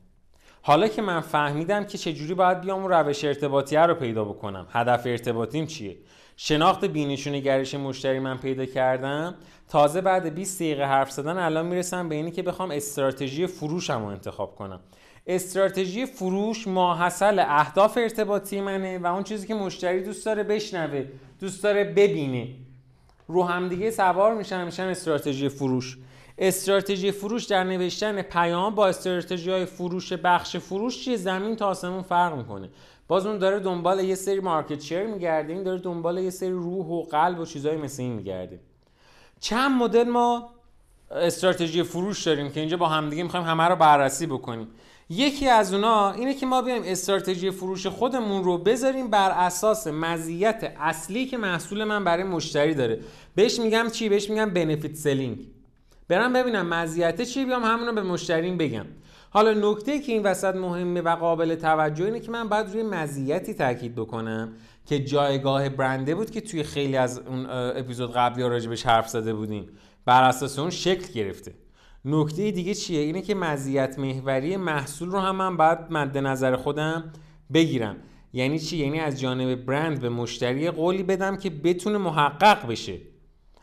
حالا 0.63 0.89
که 0.89 1.03
من 1.03 1.21
فهمیدم 1.21 1.85
که 1.85 1.99
چجوری 1.99 2.35
باید 2.35 2.61
بیام 2.61 2.81
اون 2.81 2.91
روش 2.91 3.25
ارتباطی 3.25 3.77
رو 3.77 3.95
پیدا 3.95 4.25
بکنم. 4.25 4.67
هدف 4.71 5.03
ارتباطیم 5.07 5.67
چیه؟ 5.67 5.97
شناخت 6.37 6.85
بینشون 6.85 7.35
نگرش 7.35 7.75
مشتری 7.75 8.19
من 8.19 8.37
پیدا 8.37 8.67
کردم. 8.67 9.35
تازه 9.69 10.01
بعد 10.01 10.35
20 10.35 10.59
دقیقه 10.59 10.85
حرف 10.85 11.11
زدن 11.11 11.39
الان 11.39 11.67
می‌رسم 11.67 12.09
به 12.09 12.15
اینی 12.15 12.31
که 12.31 12.43
بخوام 12.43 12.71
استراتژی 12.71 13.47
فروشم 13.47 14.01
رو 14.01 14.07
انتخاب 14.07 14.57
کنم. 14.57 14.81
استراتژی 15.27 16.07
فروش 16.07 16.69
ماحصل 16.69 17.39
اهداف 17.39 17.99
ارتباطی 17.99 18.61
منه 18.61 18.99
و 18.99 19.07
اون 19.07 19.23
چیزی 19.23 19.47
که 19.47 19.55
مشتری 19.55 20.03
دوست 20.03 20.27
داره 20.27 20.43
بشنوه 20.43 21.05
دوست 21.41 21.63
داره 21.63 21.85
ببینه. 21.85 22.49
رو 23.29 23.45
همدیگه 23.45 23.91
سوار 23.91 24.35
میشن 24.35 24.65
میشن 24.65 24.83
استراتژی 24.83 25.49
فروش. 25.49 25.99
استراتژی 26.39 27.11
فروش 27.11 27.45
در 27.45 27.65
نوشتن 27.65 28.23
پیام 28.23 28.75
با 28.75 28.87
استراتژی 28.87 29.51
های 29.51 29.65
فروش 29.65 30.13
بخش 30.13 30.57
فروش 30.57 31.05
چیه؟ 31.05 31.17
زمین 31.17 31.57
تا 31.57 31.67
آسمون 31.67 32.03
فرق 32.03 32.37
می‌کنه. 32.37 32.69
باز 33.09 33.27
اون 33.27 33.39
داره 33.39 33.59
دنبال 33.59 34.01
یه 34.01 34.15
سری 34.15 34.41
مارکت 34.41 34.81
شیر 34.81 35.07
میگرده 35.07 35.53
این 35.53 35.63
داره 35.63 35.79
دنبال 35.79 36.19
یه 36.19 36.31
سری 36.31 36.51
روح 36.51 36.87
و 36.87 37.03
قلب 37.03 37.41
و 37.41 37.45
چیزای 37.45 37.77
مثل 37.77 38.03
این 38.03 38.13
میگرده. 38.13 38.61
چند 39.41 39.83
مدل 39.83 40.09
ما 40.09 40.51
استراتژی 41.11 41.83
فروش 41.83 42.27
داریم 42.27 42.51
که 42.51 42.61
اینجا 42.61 42.77
با 42.77 42.89
همدیگه 42.89 43.23
می‌خوایم 43.23 43.47
همه 43.47 43.65
رو 43.65 43.77
بررسی 43.77 44.27
بکنیم. 44.27 44.69
یکی 45.11 45.49
از 45.49 45.75
اونا 45.75 46.13
اینه 46.13 46.35
که 46.35 46.47
ما 46.47 46.63
بیایم 46.63 46.83
استراتژی 46.87 47.51
فروش 47.51 47.87
خودمون 47.87 48.45
رو 48.45 48.59
بذاریم 48.59 49.11
بر 49.11 49.31
اساس 49.31 49.87
مزیت 49.87 50.75
اصلی 50.81 51.27
که 51.27 51.37
محصول 51.37 51.85
من 51.85 52.05
برای 52.05 52.25
مشتری 52.25 52.75
داره. 52.75 53.01
بهش 53.35 53.61
میگم 53.61 53.87
چی؟ 53.93 54.09
بهش 54.09 54.31
میگم 54.31 54.51
benefit 54.51 54.95
selling 54.95 55.39
برم 56.09 56.33
ببینم 56.33 56.67
مزیت 56.69 57.23
چی 57.23 57.45
بیام 57.45 57.65
همونو 57.65 57.93
به 57.93 58.03
مشتریم 58.03 58.57
بگم. 58.57 58.87
حالا 59.31 59.71
نکته 59.73 59.99
که 59.99 60.13
این 60.13 60.23
وسط 60.23 60.55
مهمه 60.57 61.01
و 61.01 61.17
قابل 61.17 61.55
توجه 61.55 62.05
اینه 62.05 62.21
که 62.21 62.31
من 62.31 62.49
باید 62.49 62.73
روی 62.73 62.83
مزیتی 62.83 63.55
تاکید 63.55 63.95
بکنم 63.95 64.53
که 64.87 65.05
جایگاه 65.05 65.69
برنده 65.69 66.15
بود 66.15 66.31
که 66.31 66.41
توی 66.41 66.63
خیلی 66.63 66.97
از 66.97 67.19
اون 67.19 67.47
اپیزود 67.51 68.13
قبلی 68.13 68.43
راجبش 68.43 68.87
حرف 68.87 69.09
زده 69.09 69.35
بودیم. 69.35 69.69
بر 70.05 70.23
اساس 70.23 70.59
اون 70.59 70.71
شکل 70.71 71.13
گرفته. 71.13 71.55
نکته 72.05 72.51
دیگه 72.51 72.75
چیه؟ 72.75 73.01
اینه 73.01 73.23
که 73.23 73.35
مزیت 73.35 73.99
محوری 73.99 74.57
محصول 74.57 75.11
رو 75.11 75.19
هم 75.19 75.37
من 75.37 75.57
باید 75.57 75.79
مد 75.91 76.19
نظر 76.19 76.57
خودم 76.57 77.13
بگیرم. 77.55 77.97
یعنی 78.33 78.59
چی؟ 78.59 78.77
یعنی 78.77 79.01
از 79.01 79.21
جانب 79.21 79.55
برند 79.55 80.01
به 80.01 80.09
مشتری 80.09 80.71
قولی 80.71 81.03
بدم 81.03 81.37
که 81.37 81.51
بتونه 81.51 81.99
محقق 81.99 82.69
بشه. 82.69 82.99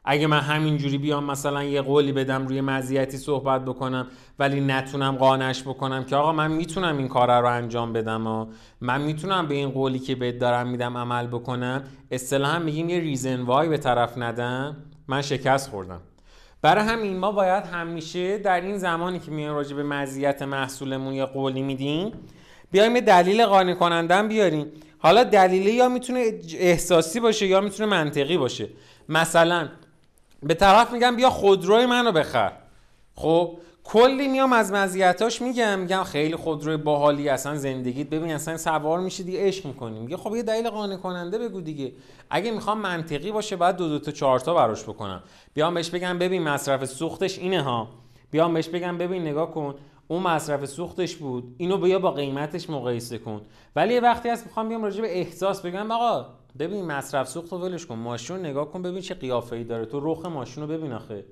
اگه 0.08 0.28
من 0.28 0.40
همینجوری 0.40 0.98
بیام 0.98 1.24
مثلا 1.24 1.64
یه 1.64 1.82
قولی 1.82 2.12
بدم 2.12 2.48
روی 2.48 2.62
مزیتی 2.62 3.18
صحبت 3.18 3.66
بکنم 3.66 4.08
ولی 4.40 4.62
نتونم 4.62 5.16
قانش 5.16 5.64
بکنم 5.64 6.04
که 6.04 6.16
آقا 6.16 6.32
من 6.32 6.52
می‌تونم 6.52 6.98
این 6.98 7.08
کار 7.08 7.42
رو 7.42 7.48
انجام 7.48 7.94
بدم 7.94 8.28
و 8.28 8.46
من 8.82 9.02
می‌تونم 9.02 9.48
به 9.48 9.56
این 9.56 9.70
قولی 9.70 10.00
که 10.00 10.16
بهت 10.16 10.38
دارم 10.38 10.68
میدم 10.68 10.98
عمل 10.98 11.28
بکنم. 11.28 11.84
اصطلاحا 12.12 12.60
میگیم 12.60 12.90
یه 12.90 13.00
ریزن 13.00 13.42
وای 13.42 13.70
به 13.70 13.78
طرف 13.78 14.18
ندم. 14.18 14.78
من 15.08 15.22
شکست 15.22 15.70
خوردم. 15.70 16.02
برای 16.62 16.84
همین 16.84 17.18
ما 17.18 17.32
باید 17.32 17.64
همیشه 17.64 18.38
در 18.38 18.62
این 18.62 18.78
زمانی 18.78 19.20
که 19.20 19.32
میایم 19.32 19.54
راجع 19.54 19.76
به 19.76 19.84
مزیت 19.84 20.42
محصولمون 20.42 21.14
یا 21.14 21.26
قولی 21.26 21.62
میدیم 21.62 22.12
بیایم 22.72 23.00
دلیل 23.00 23.46
قانع 23.46 23.74
کننده 23.74 24.24
بیاریم. 24.24 24.68
حالا 24.98 25.24
دلیلی 25.24 25.72
یا 25.72 25.90
می‌تونه 25.90 26.26
احساسی 26.58 27.20
باشه 27.20 27.48
یا 27.48 27.62
می‌تونه 27.62 27.90
منطقی 27.90 28.38
باشه. 28.38 28.68
مثلا 29.10 29.68
به 30.46 30.54
طرف 30.54 30.94
میگم 30.94 31.16
بیا 31.16 31.30
خودروی 31.30 31.86
منو 31.86 32.12
بخر. 32.12 32.52
خب 33.16 33.58
کلی 33.84 34.28
میام 34.28 34.54
از 34.54 34.72
مزیتاش 34.72 35.42
میگم 35.42 35.80
میگم 35.80 36.04
خیلی 36.04 36.36
خودروی 36.36 36.78
باحالی 36.78 37.30
اصلا 37.30 37.56
زندگیت 37.56 38.10
ببین 38.10 38.32
اصلا 38.32 38.58
سوار 38.58 39.00
میشه 39.00 39.24
دیگه 39.24 39.48
عشق 39.48 39.66
می‌کنیم 39.66 40.02
میگه 40.02 40.18
خب 40.18 40.36
یه 40.36 40.44
دلیل 40.44 40.70
قانع 40.70 40.96
کننده 40.96 41.38
بگو 41.38 41.62
دیگه. 41.62 41.92
اگه 42.30 42.52
می‌خوام 42.52 42.82
منطقی 42.82 43.32
باشه 43.32 43.56
بعد 43.56 43.78
دو 43.78 43.90
دو 43.90 44.00
تا 44.00 44.12
چهار 44.12 44.40
تا 44.40 44.54
براش 44.54 44.84
بکنم. 44.84 45.24
بیام 45.54 45.74
بهش 45.74 45.90
بگم 45.90 46.20
ببین 46.20 46.44
مصرف 46.44 46.86
سوختش 46.86 47.40
اینه 47.40 47.62
ها. 47.62 47.88
بیام 48.32 48.54
بهش 48.54 48.68
بگم 48.68 48.98
ببین 48.98 49.22
نگاه 49.22 49.52
کن 49.52 49.76
اون 50.08 50.22
مصرف 50.24 50.66
سوختش 50.66 51.16
بود. 51.16 51.56
اینو 51.58 51.78
بیا 51.78 52.00
با 52.00 52.12
قیمتش 52.12 52.70
مقایسه 52.70 53.18
کن. 53.18 53.42
ولی 53.76 53.94
یه 53.94 54.00
وقتی 54.00 54.30
هست 54.30 54.46
می‌خوام 54.46 54.70
بیام 54.70 54.84
راجع 54.84 55.02
به 55.02 55.20
احساس 55.20 55.62
بگم 55.62 55.92
آقا 55.92 56.26
ببین 56.60 56.86
مصرف 56.86 57.30
سوخت 57.30 57.52
رو 57.52 57.58
ولش 57.58 57.86
کن. 57.86 57.96
ماشین 57.96 58.38
نگاه 58.38 58.72
کن 58.72 58.82
ببین 58.82 59.02
چه 59.02 59.14
قیافه‌ای 59.14 59.64
داره. 59.64 59.86
تو 59.86 60.00
رخ 60.04 60.26
ماشین 60.26 60.64
رو 60.64 60.70
ببین 60.70 60.92
آخه. 60.92 61.26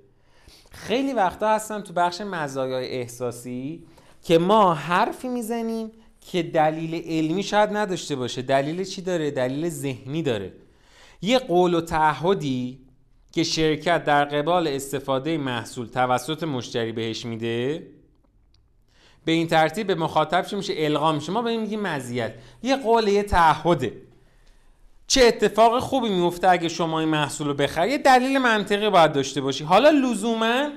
خیلی 0.71 1.13
وقتا 1.13 1.49
هستن 1.49 1.81
تو 1.81 1.93
بخش 1.93 2.21
مزایای 2.21 2.87
احساسی 2.87 3.83
که 4.23 4.37
ما 4.37 4.73
حرفی 4.73 5.27
می‌زنیم 5.27 5.91
که 6.21 6.43
دلیل 6.43 7.03
علمی 7.05 7.43
شاید 7.43 7.69
نداشته 7.77 8.15
باشه. 8.15 8.41
دلیل 8.41 8.83
چی 8.83 9.01
داره؟ 9.01 9.31
دلیل 9.31 9.69
ذهنی 9.69 10.21
داره. 10.21 10.53
یه 11.21 11.39
قول 11.39 11.73
و 11.73 11.81
تعهدی 11.81 12.79
که 13.31 13.43
شرکت 13.43 14.03
در 14.03 14.25
قبال 14.25 14.67
استفاده 14.67 15.37
محصول 15.37 15.87
توسط 15.87 16.43
مشتری 16.43 16.91
بهش 16.91 17.25
میده 17.25 17.87
به 19.25 19.31
این 19.31 19.47
ترتیب 19.47 19.87
به 19.87 19.95
مخاطب 19.95 20.45
چی 20.45 20.55
میشه؟ 20.55 20.73
القا 20.77 21.11
میشه. 21.11 21.31
ما 21.31 21.41
به 21.41 21.49
این 21.49 21.61
میگیم 21.61 21.81
مزیت. 21.81 22.33
یه 22.63 22.75
قول 22.75 23.07
یه 23.07 23.23
تعهده. 23.23 23.93
چه 25.13 25.25
اتفاق 25.25 25.79
خوبی 25.79 26.09
میفته 26.09 26.49
اگه 26.49 26.69
شما 26.69 26.99
این 26.99 27.09
محصول 27.09 27.47
رو 27.47 27.53
بخری؟ 27.53 27.91
یه 27.91 27.97
دلیل 27.97 28.37
منطقی 28.37 28.89
باید 28.89 29.11
داشته 29.11 29.41
باشی. 29.41 29.63
حالا 29.63 29.89
لزوما 29.89 30.69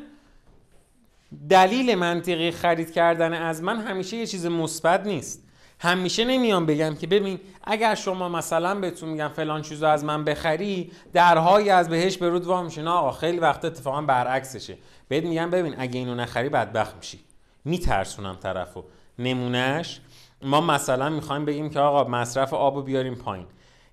دلیل 1.49 1.94
منطقی 1.94 2.51
خرید 2.51 2.92
کردن 2.92 3.33
از 3.33 3.62
من 3.62 3.81
همیشه 3.81 4.16
یه 4.16 4.27
چیز 4.27 4.46
مثبت 4.46 5.07
نیست. 5.07 5.42
همیشه 5.81 6.25
نمیام 6.25 6.66
بگم 6.66 6.94
که 6.94 7.07
ببین 7.07 7.40
اگر 7.64 7.94
شما 7.94 8.29
مثلا 8.29 8.75
بهتون 8.75 9.09
میگم 9.09 9.29
فلان 9.29 9.62
چیزو 9.62 9.87
از 9.87 10.05
من 10.05 10.25
بخری 10.25 10.92
درهایی 11.12 11.70
از 11.70 11.88
بهش 11.88 12.16
به 12.16 12.29
رود 12.29 12.46
وا 12.46 12.62
میشه. 12.62 12.83
نه 12.83 12.90
آقا 12.90 13.12
خیلی 13.12 13.38
وقت 13.38 13.64
اتفاقا 13.64 14.03
برعکسشه. 14.03 14.79
بهت 15.09 15.25
میگم 15.25 15.51
ببین 15.51 15.75
اگه 15.79 15.99
اینو 15.99 16.14
نخری 16.14 16.49
بدبخت 16.49 16.96
میشی. 16.96 17.20
میترسونم 17.64 18.38
طرفو. 18.42 18.85
نمونهش 19.18 20.01
ما 20.42 20.61
مثلا 20.61 21.09
می‌خوایم 21.09 21.44
بگیم 21.44 21.70
که 21.70 21.81
آقا 21.81 22.11
مصرف 22.11 22.55
آب 22.55 22.87
بیاریم 22.87 23.14
پایین. 23.14 23.46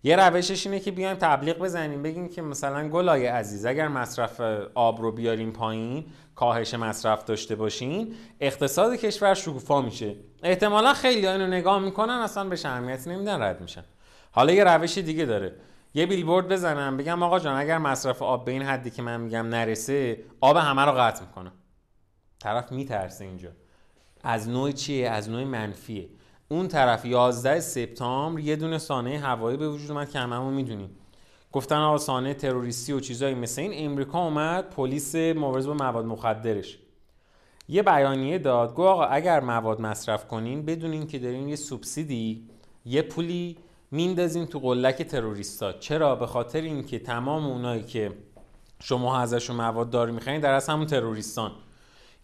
یه 0.05 0.15
روشش 0.15 0.67
اینه 0.67 0.79
که 0.79 0.91
بیایم 0.91 1.15
تبلیغ 1.15 1.57
بزنیم 1.57 2.03
بگیم 2.03 2.29
که 2.29 2.41
مثلا 2.41 2.89
گلای 2.89 3.25
عزیز 3.25 3.65
اگر 3.65 3.87
مصرف 3.87 4.41
آب 4.73 5.01
رو 5.01 5.11
بیاریم 5.11 5.51
پایین 5.51 6.05
کاهش 6.35 6.73
مصرف 6.73 7.23
داشته 7.23 7.55
باشین 7.55 8.15
اقتصاد 8.39 8.95
کشور 8.95 9.33
شکوفا 9.33 9.81
میشه. 9.81 10.15
احتمالا 10.43 10.93
خیلی 10.93 11.27
اینو 11.27 11.47
نگاه 11.47 11.79
می‌کنن 11.79 12.13
اصلا 12.13 12.43
به 12.43 12.59
اهمیتی 12.65 13.09
نمیدن 13.09 13.41
رد 13.41 13.61
میشن. 13.61 13.83
حالا 14.31 14.53
یه 14.53 14.63
روش 14.63 14.97
دیگه 14.97 15.25
داره. 15.25 15.55
یه 15.93 16.05
بیلبورد 16.05 16.47
بزنم 16.47 16.97
بگم 16.97 17.23
آقا 17.23 17.39
جان 17.39 17.57
اگر 17.57 17.77
مصرف 17.77 18.21
آب 18.21 18.45
به 18.45 18.51
این 18.51 18.61
حدی 18.61 18.89
که 18.89 19.01
من 19.01 19.21
میگم 19.21 19.47
نرسه 19.47 20.23
آب 20.41 20.57
همه 20.57 20.81
رو 20.81 20.91
قطع 20.91 21.21
می‌کنه. 21.21 21.51
طرف 22.39 22.71
میترسه 22.71 23.25
اینجا. 23.25 23.49
از 24.23 24.49
نوع 24.49 24.71
چیه؟ 24.71 25.09
از 25.09 25.29
نوع 25.29 25.43
منفیه. 25.43 26.09
اون 26.47 26.67
طرف 26.67 27.05
11 27.05 27.59
سپتامبر 27.59 28.39
یه 28.39 28.55
دونه 28.55 28.77
سانه 28.77 29.19
هوایی 29.19 29.57
به 29.57 29.69
وجود 29.69 29.91
اومد 29.91 30.09
که 30.09 30.19
هممون 30.19 30.53
می‌دونیم. 30.53 30.89
گفتن 31.51 31.75
آقا 31.75 31.97
سانه 31.97 32.33
تروریستی 32.33 32.93
و 32.93 32.99
چیزایی 32.99 33.35
مثل 33.35 33.61
این. 33.61 33.85
امریکا 33.85 34.23
اومد 34.23 34.69
پلیس 34.69 35.15
مبارزه 35.15 35.67
با 35.67 35.73
مواد 35.73 36.05
مخدرش. 36.05 36.77
یه 37.67 37.83
بیانیه 37.83 38.37
داد 38.37 38.69
گفت 38.69 38.79
آقا 38.79 39.03
اگر 39.03 39.39
مواد 39.39 39.81
مصرف 39.81 40.27
کنین 40.27 40.65
بدونین 40.65 41.07
که 41.07 41.19
دارین 41.19 41.49
یه 41.49 41.55
سوبسیدی 41.55 42.49
یه 42.85 43.01
پولی 43.01 43.57
میندازین 43.91 44.45
تو 44.45 44.59
قلک 44.59 45.01
تروریستا. 45.01 45.71
چرا؟ 45.71 46.15
به 46.15 46.27
خاطر 46.27 46.61
اینکه 46.61 46.99
تمام 46.99 47.45
اونایی 47.45 47.83
که 47.83 48.11
شما 48.79 49.17
ازشون 49.19 49.55
مواد 49.55 49.89
داری 49.89 50.11
می‌خواین 50.11 50.41
در 50.41 50.53
از 50.53 50.69
همون 50.69 50.85
تروریستان. 50.85 51.51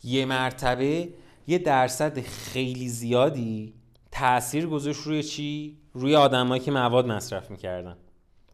یه 0.04 0.26
مرتبه 0.26 1.10
یه 1.48 1.58
درصد 1.58 2.20
خیلی 2.20 2.90
زیادی 2.90 3.74
تاثیر 4.12 4.68
گذاشت 4.68 5.02
روی 5.02 5.24
چی؟ 5.24 5.78
روی 5.94 6.16
آدمایی 6.16 6.62
که 6.62 6.72
مواد 6.72 7.08
مصرف 7.08 7.52
می‌کردن. 7.52 7.98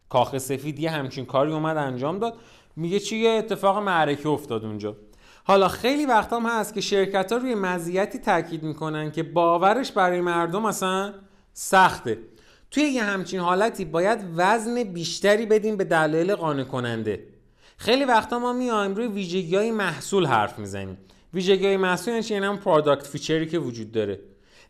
کاخ 0.08 0.38
سفید 0.38 0.78
یه 0.78 0.90
همچین 0.90 1.26
کاری 1.26 1.52
اومد 1.52 1.76
انجام 1.76 2.18
داد. 2.18 2.36
میگه 2.76 3.00
چی؟ 3.00 3.16
یه 3.16 3.30
اتفاق 3.30 3.78
معرکه 3.78 4.28
افتاد 4.28 4.64
اونجا. 4.64 4.96
حالا 5.44 5.68
خیلی 5.68 6.06
وقت 6.06 6.32
هم 6.32 6.46
هست 6.46 6.74
که 6.74 6.80
شرکت 6.80 7.32
ها 7.32 7.38
روی 7.38 7.54
مزیتی 7.54 8.18
تاکید 8.18 8.62
می‌کنن 8.62 9.10
که 9.10 9.22
باورش 9.22 9.92
برای 9.92 10.20
مردم 10.20 10.64
اصلا 10.64 11.14
سخته. 11.52 12.18
توی 12.70 12.82
یه 12.82 13.02
همچین 13.02 13.40
حالتی 13.40 13.84
باید 13.84 14.18
وزن 14.36 14.82
بیشتری 14.82 15.46
بدیم 15.46 15.76
به 15.76 15.84
دلایل 15.84 16.34
قانع 16.34 16.64
کننده 16.64 17.26
خیلی 17.76 18.04
وقتا 18.04 18.38
ما 18.38 18.52
میایم 18.52 18.94
روی 18.94 19.06
ویژگی 19.06 19.56
های 19.56 19.70
محصول 19.70 20.26
حرف 20.26 20.58
می‌زنیم. 20.58 20.98
ویژگی 21.34 21.66
های 21.66 21.76
محصول 21.76 22.22
یعنی 22.30 22.46
همون 22.46 22.56
product 22.56 23.06
feature 23.06 23.41
ی 23.41 23.46
که 23.46 23.58
وجود 23.58 23.92
داره. 23.92 24.20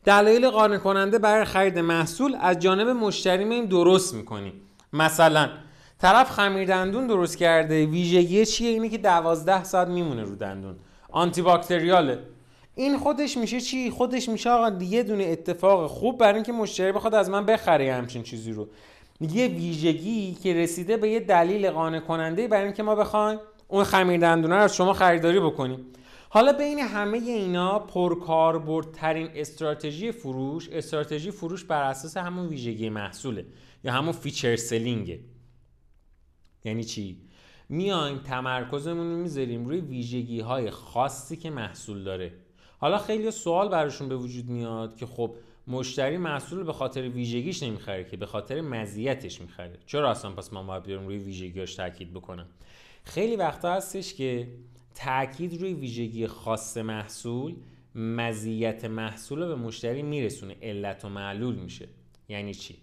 دلایل 0.07 0.51
قانع 0.51 0.77
کننده 0.77 1.19
برای 1.19 1.45
خرید 1.45 1.79
محصول 1.79 2.37
از 2.41 2.59
جانب 2.59 2.89
مشتری 2.89 3.45
میایم 3.45 3.67
درست 3.67 4.15
می‌کنیم 4.15 4.53
مثلا 4.93 5.49
طرف 5.99 6.31
خمیر 6.31 6.69
دندون 6.69 7.07
درست 7.07 7.39
کرده 7.39 7.87
ویژگی 7.87 8.47
چیه؟ 8.47 8.71
اینه 8.71 8.89
که 8.89 8.99
دوازده 8.99 9.65
ساعت 9.65 9.89
میمونه 9.89 10.23
رو 10.23 10.37
دندون. 10.37 10.77
آنتی 11.11 11.43
باکتریاله 11.43 12.19
این 12.75 12.99
خودش 12.99 13.37
میشه 13.37 13.61
چی؟ 13.61 13.91
خودش 13.91 14.29
میشه 14.29 14.51
آقا 14.51 14.85
یه 14.85 15.03
دونه 15.03 15.25
اتفاق 15.25 15.87
خوب 15.91 16.19
برای 16.19 16.35
اینکه 16.35 16.53
مشتری 16.53 16.93
بخواد 16.93 17.15
از 17.15 17.31
من 17.31 17.47
بخره 17.47 17.95
همچین 17.95 18.23
چیزی 18.23 18.53
رو. 18.53 18.69
یه 19.21 19.47
ویژگی 19.47 20.35
که 20.43 20.55
رسیده 20.55 20.97
به 20.97 21.09
یه 21.09 21.21
دلیل 21.21 21.71
قانع 21.71 22.01
کننده 22.01 22.49
برای 22.49 22.65
اینکه 22.65 22.83
ما 22.83 22.95
بخوایم 22.95 23.39
اون 23.69 23.85
خمیر 23.85 24.21
دندونه 24.21 24.55
رو 24.55 24.63
از 24.63 24.77
شما 24.77 24.93
خریداری 24.93 25.41
بکنیم. 25.41 25.87
حالا 26.37 26.53
بین 26.53 26.79
همه 26.79 27.19
اینا 27.19 27.79
پرکاربردترین 27.79 29.31
استراتژی 29.35 30.13
فروش 30.13 30.69
استراتژی 30.69 31.31
فروش 31.31 31.65
بر 31.65 31.83
اساس 31.83 32.17
همون 32.17 32.47
ویژگی 32.47 32.89
محصوله 32.89 33.47
یا 33.85 33.93
همون 33.93 34.13
feature 34.13 34.57
selling 34.57 35.06
ه. 35.06 35.21
یعنی 36.65 36.85
چی؟ 36.85 37.21
میایم 37.69 38.19
تمرکزمون 38.19 39.11
رو 39.11 39.17
می‌ذاریم 39.17 39.67
روی 39.67 39.81
ویژگی 39.81 40.41
های 40.41 40.71
خاصی 40.71 41.37
که 41.37 41.51
محصول 41.51 42.05
داره. 42.05 42.33
حالا 42.79 42.99
خیلی 42.99 43.31
سوال 43.31 43.69
براشون 43.69 44.09
به 44.09 44.17
وجود 44.17 44.49
میاد 44.49 44.97
که 44.97 45.07
خب 45.07 45.37
مشتری 45.67 46.17
محصول 46.17 46.63
به 46.63 46.73
خاطر 46.73 47.09
ویژگیش 47.09 47.63
نمی‌خره 47.63 48.05
که 48.05 48.17
به 48.17 48.27
خاطر 48.27 48.61
مزیتش 48.61 49.41
می‌خره. 49.41 49.79
چرا 49.87 50.11
اصلا 50.11 50.31
پس 50.31 50.53
ما 50.53 50.63
باید 50.63 50.91
روی 50.91 51.19
ویژگیاش 51.19 51.75
تاکید 51.75 52.15
بکنم؟ 52.15 52.47
خیلی 53.05 53.37
وقتا 53.37 53.75
هستش 53.75 54.15
که 54.15 54.49
تاکید 54.97 55.61
روی 55.61 55.75
ویژگی 55.75 56.27
خاص 56.27 56.77
محصول 56.77 57.57
مزیت 57.95 58.85
محصول 58.85 59.43
رو 59.43 59.49
به 59.49 59.55
مشتری 59.55 60.03
میرسونه. 60.03 60.57
علت 60.63 61.05
و 61.05 61.09
معلول 61.09 61.55
میشه. 61.55 61.89
یعنی 62.29 62.55
چی؟ 62.55 62.79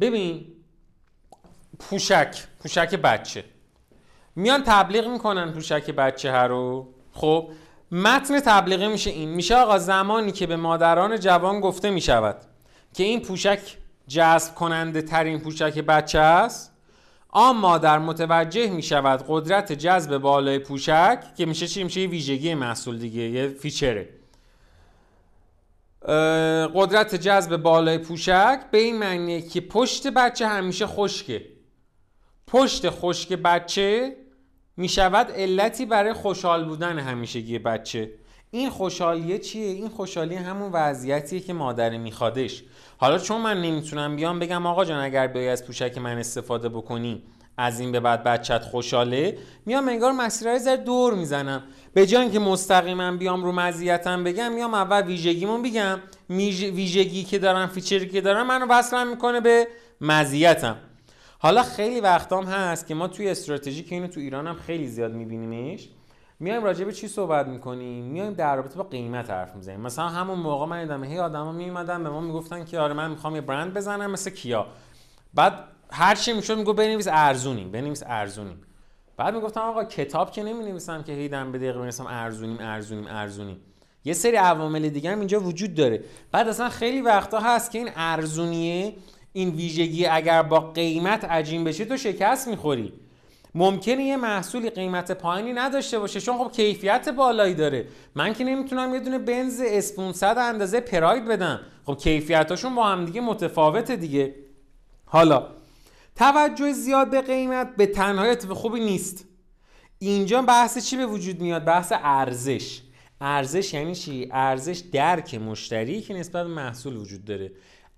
ببین 0.00 0.46
پوشک 1.78 2.46
پوشک 2.60 2.94
بچه. 2.94 3.44
میان 4.36 4.62
تبلیغ 4.66 5.08
می‌کنن 5.08 5.52
پوشک 5.52 5.90
بچه 5.90 6.32
ها 6.32 6.46
رو. 6.46 6.94
خب 7.12 7.50
متن 7.92 8.40
تبلیغی 8.40 8.88
میشه 8.88 9.10
این. 9.10 9.28
میشه 9.28 9.56
آقا 9.56 9.78
زمانی 9.78 10.32
که 10.32 10.46
به 10.46 10.56
مادران 10.56 11.20
جوان 11.20 11.60
گفته 11.60 11.90
می‌شود 11.90 12.36
که 12.94 13.04
این 13.04 13.20
پوشک 13.20 13.76
جذب 14.08 14.54
کننده 14.54 15.02
ترین 15.02 15.40
پوشک 15.40 15.78
بچه 15.78 16.18
است 16.18 16.73
آن 17.36 17.56
مادر 17.56 17.98
متوجه 17.98 18.70
می 18.70 18.82
شود 18.82 19.24
قدرت 19.28 19.72
جذب 19.72 20.18
بالای 20.18 20.58
پوشک 20.58 21.34
که 21.36 21.46
میشه 21.46 21.68
چی؟ 21.68 21.84
میشه 21.84 22.00
یه 22.00 22.08
ویژگی 22.08 22.54
محصول 22.54 22.98
دیگه 22.98 23.22
یه 23.22 23.48
فیچره. 23.48 24.08
قدرت 26.74 27.14
جذب 27.14 27.56
بالای 27.56 27.98
پوشک 27.98 28.60
به 28.70 28.78
این 28.78 28.98
معنیه 28.98 29.42
که 29.42 29.60
پشت 29.60 30.06
بچه 30.06 30.46
همیشه 30.46 30.86
خشکه. 30.86 31.44
پشت 32.46 32.90
خشک 32.90 33.32
بچه 33.32 34.16
می 34.76 34.88
شود 34.88 35.30
علتی 35.30 35.86
برای 35.86 36.12
خوشحال 36.12 36.64
بودن 36.64 36.98
همیشگی 36.98 37.58
بچه. 37.58 38.10
این 38.54 38.70
خوشحالیه 38.70 39.38
چیه؟ 39.38 39.66
این 39.66 39.88
خوشحالی 39.88 40.34
همون 40.34 40.72
وضعیتیه 40.72 41.40
که 41.40 41.52
مادر 41.52 41.96
میخوادش. 41.96 42.62
حالا 42.96 43.18
چون 43.18 43.40
من 43.40 43.62
نمی‌تونم 43.62 44.16
بیام 44.16 44.38
بگم 44.38 44.66
آقا 44.66 44.84
جان 44.84 45.00
اگر 45.00 45.26
بیای 45.26 45.48
از 45.48 45.66
پوشک 45.66 45.98
من 45.98 46.18
استفاده 46.18 46.68
بکنی 46.68 47.22
از 47.58 47.80
این 47.80 47.92
به 47.92 48.00
بعد 48.00 48.24
بچت 48.24 48.62
خوشحاله؟ 48.62 49.38
میام 49.66 49.88
انگار 49.88 50.12
مسیرهای 50.12 50.58
زر 50.58 50.76
دور 50.76 51.14
می‌زنم. 51.14 51.62
به 51.94 52.06
جای 52.06 52.22
اینکه 52.22 52.38
مستقیما 52.38 53.12
بیام 53.12 53.44
رو 53.44 53.52
مزیتم 53.52 54.24
بگم 54.24 54.52
میام 54.52 54.74
اول 54.74 55.02
ویژگیمون 55.02 55.62
بگم. 55.62 55.98
ویژگی 56.28 57.24
که 57.24 57.38
دارم 57.38 57.66
فیچری 57.66 58.08
که 58.08 58.20
دارم 58.20 58.46
منو 58.46 58.66
وصل 58.70 59.08
می‌کنه 59.08 59.40
به 59.40 59.68
مزیتم. 60.00 60.76
حالا 61.38 61.62
خیلی 61.62 62.00
وقتام 62.00 62.44
هست 62.44 62.86
که 62.86 62.94
ما 62.94 63.08
توی 63.08 63.28
استراتژی 63.28 63.82
که 63.82 63.94
اینو 63.94 64.06
تو 64.06 64.20
ایران 64.20 64.46
هم 64.46 64.56
خیلی 64.66 64.86
زیاد 64.86 65.12
میبینیمش 65.12 65.88
میایم 66.40 66.64
راجع 66.64 66.84
به 66.84 66.92
چی 66.92 67.08
صحبت 67.08 67.46
می‌کنیم؟ 67.46 68.04
میایم 68.04 68.34
در 68.34 68.56
رابطه 68.56 68.76
با 68.76 68.84
قیمت 68.84 69.30
حرف 69.30 69.54
می‌زنیم. 69.54 69.80
مثلا 69.80 70.08
همون 70.08 70.38
موقع 70.38 70.66
من 70.66 70.82
دیدم 70.82 71.04
هی 71.04 71.18
آدما 71.18 71.52
میومدن 71.52 72.02
به 72.02 72.10
ما 72.10 72.20
می‌گفتن 72.20 72.64
که 72.64 72.78
آره 72.78 72.94
من 72.94 73.10
می‌خوام 73.10 73.34
یه 73.34 73.40
برند 73.40 73.74
بزنم 73.74 74.10
مثل 74.10 74.30
کیا. 74.30 74.66
بعد 75.34 75.52
هر 75.90 76.14
چی 76.14 76.32
می‌شد 76.32 76.58
میگو 76.58 76.72
بنویس 76.72 77.08
ارزونیم 77.10 77.70
بنویس 77.70 78.02
ارزونیم. 78.06 78.62
بعد 79.16 79.34
می‌گفتم 79.34 79.60
آقا 79.60 79.84
کتاب 79.84 80.30
که 80.30 80.42
نمی 80.42 80.64
نویسم 80.64 81.02
که 81.02 81.12
هی 81.12 81.28
دم 81.28 81.52
به 81.52 81.58
دقیقه 81.58 81.78
بنویسم 81.78 82.06
ارزونیم 82.06 82.56
ارزونیم 82.60 83.06
ارزونیم. 83.06 83.60
یه 84.04 84.12
سری 84.12 84.36
عوامل 84.36 84.88
دیگه 84.88 85.10
هم 85.10 85.18
اینجا 85.18 85.40
وجود 85.40 85.74
داره. 85.74 86.04
بعد 86.32 86.48
اصلا 86.48 86.68
خیلی 86.68 87.00
وقتا 87.00 87.40
هست 87.40 87.70
که 87.70 87.78
این 87.78 87.90
ارزونیه 87.96 88.94
این 89.32 89.50
ویژگی 89.50 90.06
اگر 90.06 90.42
با 90.42 90.60
قیمت 90.60 91.24
عجین 91.24 91.64
بشه 91.64 91.84
تو 91.84 91.96
شکست 91.96 92.48
می‌خوری. 92.48 92.92
ممکنه 93.54 94.04
یه 94.04 94.16
محصولی 94.16 94.70
قیمت 94.70 95.12
پایینی 95.12 95.52
نداشته 95.52 95.98
باشه 95.98 96.20
چون 96.20 96.38
خب 96.38 96.52
کیفیت 96.52 97.08
بالایی 97.08 97.54
داره. 97.54 97.88
من 98.14 98.32
که 98.32 98.44
نمی‌تونم 98.44 98.94
یه 98.94 99.00
دونه 99.00 99.18
بنز 99.18 99.62
اسپونصد 99.64 100.38
اندازه 100.38 100.80
پراید 100.80 101.24
بدم. 101.24 101.60
خب 101.86 101.96
کیفیتاشون 101.96 102.74
با 102.74 102.84
هم 102.84 103.04
دیگه 103.04 103.20
متفاوته 103.20 103.96
دیگه. 103.96 104.34
حالا 105.04 105.46
توجه 106.16 106.72
زیاد 106.72 107.10
به 107.10 107.20
قیمت 107.20 107.76
به 107.76 107.86
تنهایی 107.86 108.30
اتفاق 108.30 108.56
خوبی 108.56 108.80
نیست. 108.80 109.24
اینجا 109.98 110.42
بحث 110.42 110.78
چی 110.78 110.96
به 110.96 111.06
وجود 111.06 111.40
میاد؟ 111.40 111.64
بحث 111.64 111.92
ارزش. 111.96 112.82
ارزش 113.20 113.74
یعنی 113.74 113.94
چی؟ 113.94 114.28
ارزش 114.32 114.78
درک 114.78 115.34
مشتری 115.34 116.00
که 116.00 116.14
نسبت 116.14 116.46
به 116.46 116.54
محصول 116.54 116.96
وجود 116.96 117.24
داره. 117.24 117.52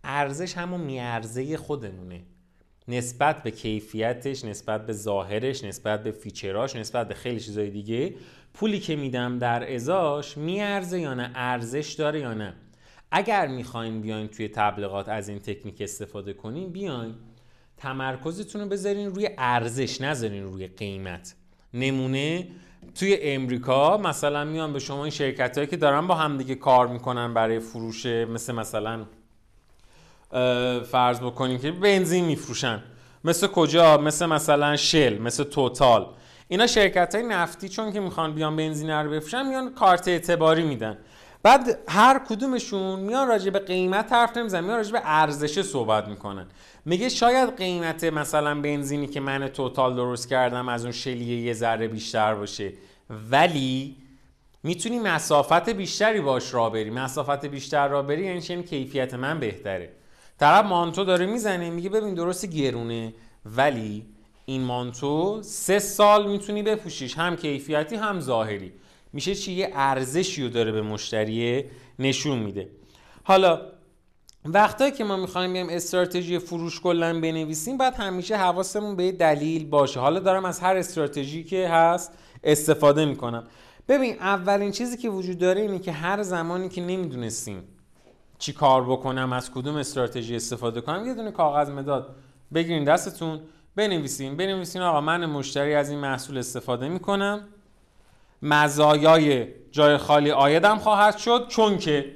ارزش 0.05 0.57
همون 0.57 0.81
میارزه 0.81 1.57
خودمونه. 1.57 2.23
نسبت 2.89 3.43
به 3.43 3.51
کیفیتش 3.51 4.45
نسبت 4.45 4.87
به 4.87 4.93
ظاهرش 4.93 5.65
نسبت 5.65 6.03
به 6.03 6.11
فیچراش 6.11 6.77
نسبت 6.77 7.09
به 7.09 7.15
خیلی 7.15 7.41
چیزای 7.41 7.71
دیگه 7.71 8.15
پولی 8.55 8.81
که 8.81 8.97
میدم 8.97 9.39
در 9.39 9.75
ازاش 9.75 10.37
میارزه 10.37 11.01
یا 11.01 11.15
نه؟ 11.15 11.31
ارزش 11.35 11.93
داره 11.93 12.21
یا 12.21 12.35
نه؟ 12.35 12.55
اگر 13.11 13.47
می‌خواین 13.47 14.01
بیاین 14.01 14.29
توی 14.29 14.49
تبلیغات 14.49 15.09
از 15.09 15.29
این 15.29 15.39
تکنیک 15.39 15.81
استفاده 15.81 16.33
کنین 16.33 16.73
بیاین 16.73 17.15
تمرکزتون 17.77 18.61
رو 18.61 18.69
بذارین 18.69 19.15
روی 19.15 19.29
ارزش 19.39 20.01
نذارین 20.01 20.45
روی 20.45 20.67
قیمت. 20.67 21.35
نمونه 21.75 22.49
توی 22.95 23.19
امریکا 23.21 23.97
مثلا 23.97 24.45
میان 24.45 24.73
به 24.73 24.79
شما 24.79 25.05
این 25.05 25.11
شرکت 25.11 25.59
هایی 25.59 25.71
که 25.71 25.77
دارن 25.77 26.07
با 26.07 26.15
همدیگه 26.15 26.55
کار 26.55 26.87
می‌کنن 26.87 27.35
برای 27.35 27.59
فروش 27.59 28.07
مثل 28.07 28.55
مثلا 28.55 29.07
فرض 30.91 31.21
بکنیم 31.21 31.59
که 31.59 31.73
بنزین 31.73 32.25
میفروشن. 32.25 32.83
مثل 33.25 33.47
کجا؟ 33.47 33.99
مثل 33.99 34.27
مثلا 34.27 34.77
شل 34.77 35.19
مثل 35.19 35.45
توتال. 35.45 36.07
اینا 36.49 36.67
شرکت 36.67 37.15
های 37.15 37.25
نفتی 37.25 37.69
چون 37.69 37.93
که 37.93 38.01
می‌خوان 38.01 38.35
بیان 38.35 38.57
بنزین 38.57 38.91
رو 38.91 39.11
بفروشن 39.11 39.47
میان 39.47 39.75
کارت 39.75 40.09
اعتباری 40.09 40.63
میدن. 40.63 40.99
بعد 41.43 41.79
هر 41.89 42.21
کدومشون 42.29 43.01
میان 43.01 43.29
راجع 43.29 43.51
به 43.51 43.59
قیمت 43.59 44.13
حرف 44.13 44.37
نمیزن 44.37 44.65
میان 44.65 44.77
راجع 44.77 44.93
به 44.93 45.01
ارزش 45.05 45.63
صحبت 45.63 46.09
می‌کنن. 46.09 46.47
میگه 46.85 47.09
شاید 47.09 47.57
قیمت 47.57 48.05
مثلا 48.05 48.61
بنزینی 48.61 49.07
که 49.07 49.21
من 49.21 49.49
توتال 49.49 49.97
درست 49.97 50.29
کردم 50.29 50.69
از 50.69 50.83
اون 50.83 50.93
شلیه 50.93 51.41
یه 51.41 51.53
ذره 51.53 51.89
بیشتر 51.89 52.35
باشه. 52.35 52.73
ولی 53.31 53.97
می‌تونی 54.63 54.99
مسافت 54.99 55.69
بیشتری 55.69 56.21
باش 56.21 56.55
را 56.55 56.71
بری. 56.71 56.91
مسافت 56.91 57.47
بیشتر 57.47 57.89
را 57.89 58.03
بری 58.03 58.25
یعنی 58.25 58.63
کیفیت 58.63 59.15
من 59.15 59.41
بهتره. 59.41 59.96
طرف 60.39 60.67
مانتو 60.67 61.05
داره 61.05 61.27
می‌زنه 61.27 61.71
میگه 61.71 61.89
ببین 61.89 62.15
درست 62.15 62.47
گرونه 62.47 63.15
ولی 63.57 64.07
این 64.45 64.63
مانتو 64.63 65.43
سه 65.43 65.79
سال 65.79 66.29
می‌تونی 66.31 66.63
بپوشیش 66.63 67.19
هم 67.19 67.37
کیفیتی 67.37 67.97
هم 67.97 68.21
ظاهری. 68.21 68.73
میشه 69.13 69.35
چی؟ 69.35 69.53
یه 69.53 69.71
ارزشی 69.75 70.43
رو 70.43 70.49
داره 70.49 70.73
به 70.73 70.83
مشتری 70.83 71.65
نشون 71.99 72.39
میده. 72.39 72.69
حالا 73.25 73.61
وقتایی 74.45 74.93
که 74.93 75.05
ما 75.05 75.17
می‌خوایم 75.17 75.53
بیایم 75.53 75.69
استراتژی 75.71 76.39
فروش 76.39 76.81
کلا 76.81 77.21
بنویسیم 77.21 77.79
بعد 77.79 77.95
همیشه 77.95 78.37
حواسمون 78.37 78.97
به 78.97 79.13
دلیل 79.13 79.67
باشه. 79.67 80.01
حالا 80.01 80.21
دارم 80.21 80.45
از 80.45 80.61
هر 80.61 80.77
استراتژی 80.77 81.45
که 81.45 81.69
هست 81.69 82.13
استفاده 82.45 83.05
می‌کنم. 83.05 83.45
ببین 83.89 84.15
اولین 84.15 84.71
چیزی 84.71 84.97
که 84.97 85.09
وجود 85.11 85.39
داره 85.39 85.61
اینه 85.61 85.79
که 85.79 85.93
هر 85.93 86.23
زمانی 86.23 86.69
که 86.69 86.81
نمی‌دونستیم 86.81 87.63
چی 88.39 88.53
کار 88.53 88.85
بکنم 88.85 89.33
از 89.33 89.51
کدوم 89.51 89.77
استراتژی 89.77 90.37
استفاده 90.37 90.81
کنم؟ 90.81 91.07
یه 91.07 91.15
دونه 91.15 91.31
کاغذ 91.31 91.71
مداد 91.71 92.17
بگیرین 92.55 92.85
دستتون 92.85 93.41
بنویسین. 93.77 94.37
بنویسین 94.37 94.83
آقا 94.83 95.01
من 95.01 95.27
مشتری 95.27 95.75
از 95.75 95.91
این 95.91 95.99
محصول 95.99 96.39
استفاده 96.39 96.89
می‌کنم. 96.89 97.49
مزایای 98.43 99.47
جای 99.71 99.97
خالی 99.97 100.31
آیدم 100.31 100.79
خواهد 100.79 101.17
شد 101.17 101.49
چون 101.49 101.79
که 101.79 102.15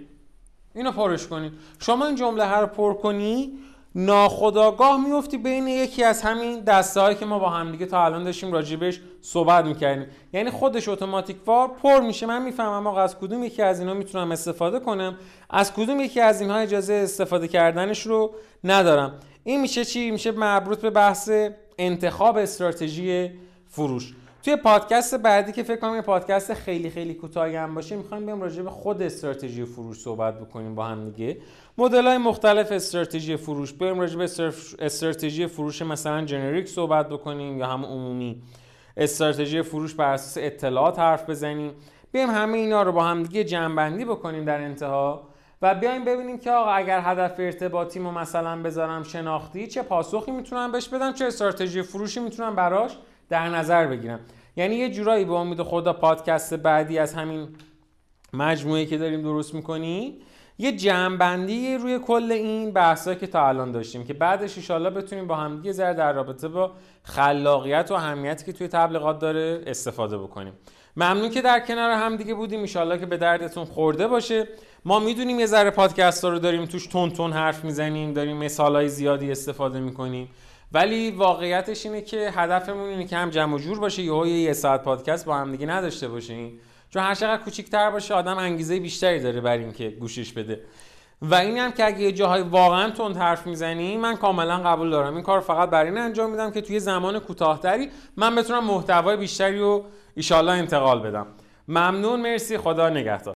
اینو 0.75 0.93
پرش 0.93 1.27
کنید 1.27 1.53
شما 1.79 2.07
این 2.07 2.17
جمله 2.17 2.45
هر 2.45 2.67
پر 2.67 2.95
کنی 2.95 3.59
ناخداگاه 3.94 5.07
میفتی 5.07 5.38
بین 5.38 5.68
یکی 5.68 6.05
از 6.05 6.22
همین 6.22 6.61
دسته 6.61 7.14
که 7.14 7.26
ما 7.26 7.38
با 7.38 7.48
هم 7.48 7.72
دیگه 7.72 7.87
تا 7.87 8.05
الان 8.05 8.24
داشتیم 8.24 8.53
راجبش 8.53 9.00
صحبت 9.20 9.64
می‌کردیم. 9.64 10.07
یعنی 10.33 10.50
خودش 10.50 10.88
اتوماتیک 10.88 11.37
وار 11.46 11.68
پر 11.68 12.00
میشه. 12.00 12.26
من 12.26 12.42
می‌فهمم 12.42 12.87
آقا 12.87 13.00
از 13.00 13.18
کدوم 13.18 13.44
یکی 13.44 13.62
از 13.62 13.81
اینا 13.81 13.94
می‌تونم 13.94 14.33
استفاده 14.33 14.81
کنم. 14.81 15.16
از 15.50 15.72
کدوم 15.72 16.00
یکی 16.00 16.20
از 16.20 16.40
اینها 16.40 16.57
اجازه 16.57 16.94
استفاده 16.94 17.48
کردنش 17.48 18.07
رو 18.07 18.35
ندارم. 18.64 19.14
این 19.44 19.61
میشه 19.61 19.85
چی؟ 19.85 20.11
میشه 20.11 20.33
مربوط 20.33 20.81
به 20.81 20.90
بحث 20.90 21.31
انتخاب 21.79 22.37
استراتژی 22.37 23.31
فروش. 23.68 24.14
توی 24.42 24.57
پادکست 24.57 25.14
بعدی 25.14 25.53
که 25.53 25.62
فکر 25.62 25.76
کنم 25.76 25.94
یه 25.94 26.03
پادکست 26.03 26.55
خیلی 26.55 26.90
خیلی 26.90 27.14
کوتاهی 27.14 27.57
هم 27.57 27.74
باشه 27.74 27.96
می‌خوایم 27.96 28.26
بیام 28.26 28.42
راجع 28.42 28.62
به 28.62 28.70
خود 28.70 29.03
استراتژی 29.03 29.64
فروش 29.64 30.00
صحبت 30.00 30.40
بکنیم 30.40 30.74
با 30.74 30.85
هم 30.85 31.11
دیگه. 31.11 31.37
مدل 31.79 32.07
های 32.07 32.19
مختلف 32.19 32.73
استراتژی 32.73 33.37
فروش. 33.37 33.73
بیام 33.73 34.01
راجع 34.01 34.19
به 34.19 34.25
استراتژی 34.79 35.47
فروش 35.47 35.83
مثلا 35.83 36.25
جنریک 36.25 36.69
صحبت 36.69 37.09
بکنیم 37.09 37.59
یا 37.59 37.67
هم 37.67 37.85
عمومی 37.85 38.43
استراتژی 38.97 39.63
فروش 39.63 39.95
بر 39.95 40.13
اساس 40.13 40.45
اطلاعات 40.45 40.99
حرف 40.99 41.31
بزنیم. 41.31 41.73
بیایم 42.13 42.31
همه 42.31 42.59
اینا 42.59 42.83
رو 42.83 42.93
با 42.93 43.05
هم 43.05 43.23
دیگه 43.23 43.45
جمع 43.45 44.05
بکنیم 44.05 44.45
در 44.45 44.61
انتها 44.61 45.29
و 45.63 45.75
بیایم 45.75 46.05
ببینیم 46.05 46.39
که 46.39 46.51
آقا 46.51 46.71
اگر 46.71 47.01
هدف 47.01 47.35
ارتباطیمو 47.39 48.11
مثلا 48.11 48.63
بذارم 48.63 49.03
شناختی 49.03 49.67
چه 49.67 49.83
پاسخی 49.83 50.31
می‌تونم 50.31 50.73
بهش 50.73 50.89
بدم 50.89 51.13
چه 51.13 51.25
استراتژی 51.25 51.83
فروشی 51.83 52.21
می‌تونم 52.21 52.57
براش 52.57 52.97
در 53.29 53.49
نظر 53.49 53.87
بگیرم. 53.87 54.21
یعنی 54.57 54.75
یه 54.75 54.91
جورایی 54.91 55.25
به 55.25 55.35
امید 55.35 55.63
خدا 55.63 55.93
پادکست 55.93 56.55
بعدی 56.55 56.99
از 56.99 57.15
همین 57.15 57.49
مجموعه 58.33 58.87
که 58.87 58.99
داریم 58.99 59.23
درست 59.23 59.55
می‌کنی 59.55 60.21
یه 60.61 60.73
جمعبندی 60.73 61.77
روی 61.77 61.99
کل 61.99 62.33
این 62.33 62.73
بحثایی 62.73 63.18
که 63.18 63.27
تا 63.27 63.49
الان 63.49 63.73
داشتیم 63.73 64.05
که 64.05 64.14
بعدش 64.14 64.57
ایشالله 64.57 64.90
بتونیم 64.90 65.27
با 65.27 65.37
هم 65.37 65.61
یه 65.64 65.73
ذره 65.73 65.94
در 65.94 66.12
رابطه 66.12 66.49
با 66.49 66.73
خلاقیت 67.03 67.90
و 67.90 67.94
اهمیتی 67.94 68.44
که 68.44 68.53
توی 68.53 68.68
تبلیغات 68.68 69.18
داره 69.18 69.62
استفاده 69.66 70.18
بکنیم. 70.18 70.53
ممنون 70.96 71.31
که 71.31 71.42
در 71.42 71.61
کنار 71.61 71.90
هم 71.90 72.16
دیگه 72.16 72.35
بودیم. 72.35 72.61
ایشالله 72.61 72.99
که 72.99 73.07
به 73.07 73.16
دردتون 73.16 73.64
خورده 73.64 74.09
باشه. 74.09 74.49
ما 74.85 74.99
می‌دونیم 74.99 75.40
یه 75.40 75.46
ذره 75.46 75.70
پادکست 75.70 76.25
ها 76.25 76.31
رو 76.31 76.38
داریم 76.38 76.66
توش 76.66 76.87
تون 76.87 77.11
تون 77.11 77.33
حرف 77.33 77.64
می‌زنیم 77.64 78.12
داریم 78.12 78.37
مثال 78.37 78.87
زیادی 78.87 79.33
استفاده 79.33 79.81
می‌کنیم. 79.81 80.29
ولی 80.73 81.11
واقعیتش 81.11 81.87
اینه 81.87 82.03
که 82.03 82.31
هدفمون 82.35 82.88
اینه 82.88 83.05
که 83.05 83.16
هم 83.16 83.31
جمع 83.31 83.55
و 83.55 83.59
جور 83.59 83.79
باشه. 83.79 84.03
یه 84.03 84.27
یه 84.29 84.53
ساعت 84.53 84.83
پادکست 84.83 85.27
با 85.27 85.35
هم 85.35 85.53
دیگه 85.53 85.66
نداشته 85.66 86.09
باشیم. 86.09 86.61
چون 86.90 87.03
هر 87.03 87.14
چقدر 87.14 87.42
کوچیک‌تر 87.42 87.90
باشه 87.90 88.14
آدم 88.14 88.38
انگیزه 88.38 88.81
بیشتری 88.81 89.20
داره 89.20 89.40
برای 89.40 89.64
اینکه 89.64 89.90
گوشش 89.90 90.33
بده. 90.33 90.61
و 91.22 91.35
این 91.35 91.59
هم 91.59 91.72
که 91.72 91.87
اگه 91.87 92.00
یه 92.00 92.12
جاهای 92.12 92.42
واقعا 92.42 92.90
تند 92.90 93.16
حرف 93.16 93.46
می‌زنی 93.46 93.96
من 93.96 94.16
کاملا 94.16 94.59
قبول 94.59 94.90
دارم. 94.90 95.14
این 95.14 95.22
کار 95.22 95.40
فقط 95.40 95.70
برای 95.70 95.90
این 95.90 95.98
انجام 95.98 96.31
میدم 96.31 96.50
که 96.50 96.61
توی 96.61 96.81
زمان 96.81 97.18
کوتاهتری 97.18 97.90
من 98.16 98.35
بتونم 98.35 98.64
محتوای 98.64 99.16
بیشتری 99.16 99.59
رو 99.59 99.85
ایشالله 100.14 100.53
انتقال 100.53 101.00
بدم. 101.00 101.26
ممنون 101.68 102.20
مرسی 102.20 102.59
خدا 102.59 102.88
نگهدار. 102.88 103.20